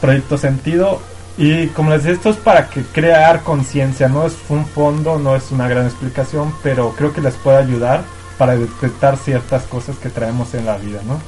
[0.00, 1.00] proyecto sentido,
[1.36, 5.34] y como les decía, esto es para que crear conciencia, no es un fondo, no
[5.34, 8.02] es una gran explicación, pero creo que les puede ayudar
[8.38, 11.18] para detectar ciertas cosas que traemos en la vida, ¿no?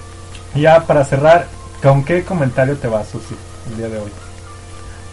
[0.55, 1.49] Ya para cerrar,
[1.83, 3.35] ¿con qué comentario te vas, Susi,
[3.71, 4.11] el día de hoy?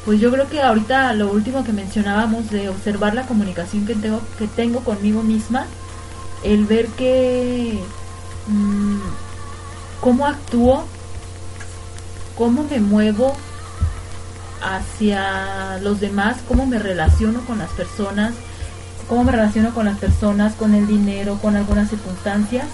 [0.06, 4.22] Pues yo creo que ahorita lo último que mencionábamos de observar la comunicación que tengo,
[4.38, 5.66] que tengo conmigo misma,
[6.44, 7.80] el ver que
[8.48, 9.00] mm,
[10.02, 10.86] cómo actúo,
[12.38, 13.34] cómo me muevo
[14.62, 18.34] hacia los demás, cómo me relaciono con las personas,
[19.08, 22.66] cómo me relaciono con las personas, con el dinero, con algunas circunstancias.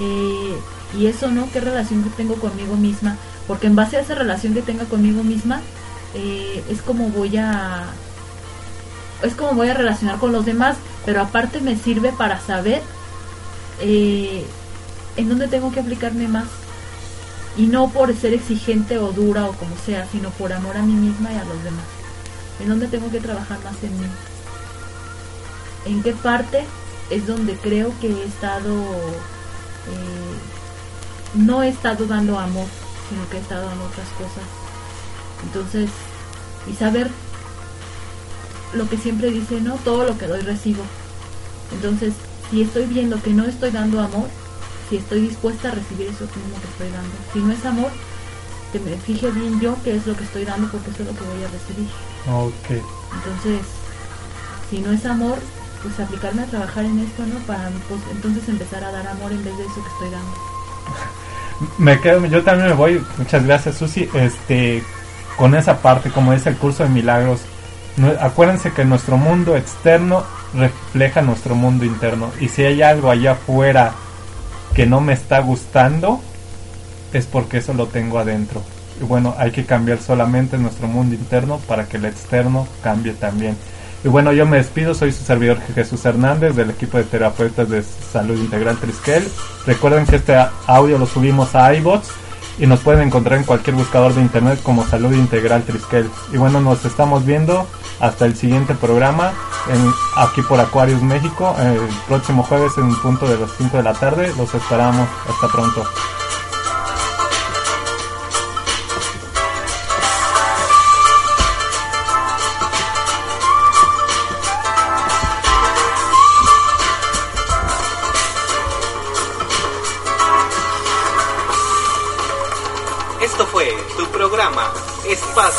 [0.00, 0.58] Eh,
[0.96, 1.50] y eso, ¿no?
[1.52, 3.16] ¿Qué relación que tengo conmigo misma?
[3.46, 5.60] Porque en base a esa relación que tenga conmigo misma,
[6.14, 7.84] eh, es como voy a
[9.22, 12.80] es como voy a relacionar con los demás pero aparte me sirve para saber
[13.80, 14.44] eh,
[15.16, 16.46] en dónde tengo que aplicarme más
[17.56, 20.94] y no por ser exigente o dura o como sea sino por amor a mí
[20.94, 21.84] misma y a los demás
[22.60, 24.06] en dónde tengo que trabajar más en mí
[25.84, 26.64] en qué parte
[27.10, 30.57] es donde creo que he estado eh,
[31.34, 32.66] no he estado dando amor
[33.08, 34.44] sino que he estado dando otras cosas
[35.44, 35.90] entonces,
[36.66, 37.10] y saber
[38.72, 39.74] lo que siempre dice, ¿no?
[39.76, 40.82] Todo lo que doy recibo.
[41.72, 42.14] Entonces,
[42.50, 44.28] si estoy viendo que no estoy dando amor,
[44.88, 47.14] si estoy dispuesta a recibir eso mismo que estoy dando.
[47.32, 47.90] Si no es amor,
[48.72, 51.14] que me fije bien yo qué es lo que estoy dando porque eso es lo
[51.14, 51.88] que voy a recibir.
[52.30, 52.84] Ok.
[53.14, 53.66] Entonces,
[54.70, 55.38] si no es amor,
[55.82, 57.38] pues aplicarme a trabajar en esto, ¿no?
[57.46, 60.57] Para pues, entonces empezar a dar amor en vez de eso que estoy dando.
[61.78, 64.82] Me quedo, yo también me voy, muchas gracias Susi, este,
[65.36, 67.40] con esa parte, como es el curso de milagros,
[68.20, 70.22] acuérdense que nuestro mundo externo
[70.54, 73.92] refleja nuestro mundo interno, y si hay algo allá afuera
[74.74, 76.20] que no me está gustando,
[77.12, 78.62] es porque eso lo tengo adentro.
[79.00, 83.56] Y bueno, hay que cambiar solamente nuestro mundo interno para que el externo cambie también.
[84.04, 87.82] Y bueno, yo me despido, soy su servidor Jesús Hernández del equipo de terapeutas de
[87.82, 89.26] salud integral Triskel.
[89.66, 90.36] Recuerden que este
[90.66, 92.08] audio lo subimos a iBots
[92.58, 96.08] y nos pueden encontrar en cualquier buscador de internet como Salud Integral Triskel.
[96.32, 97.66] Y bueno, nos estamos viendo
[98.00, 99.32] hasta el siguiente programa
[100.16, 104.32] aquí por Aquarius México, el próximo jueves en punto de las 5 de la tarde.
[104.36, 105.08] Los esperamos.
[105.28, 105.84] Hasta pronto.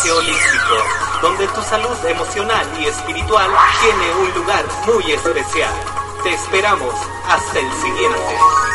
[0.07, 0.75] Holístico,
[1.21, 5.73] donde tu salud emocional y espiritual tiene un lugar muy especial.
[6.23, 6.95] Te esperamos
[7.27, 8.68] hasta el siguiente.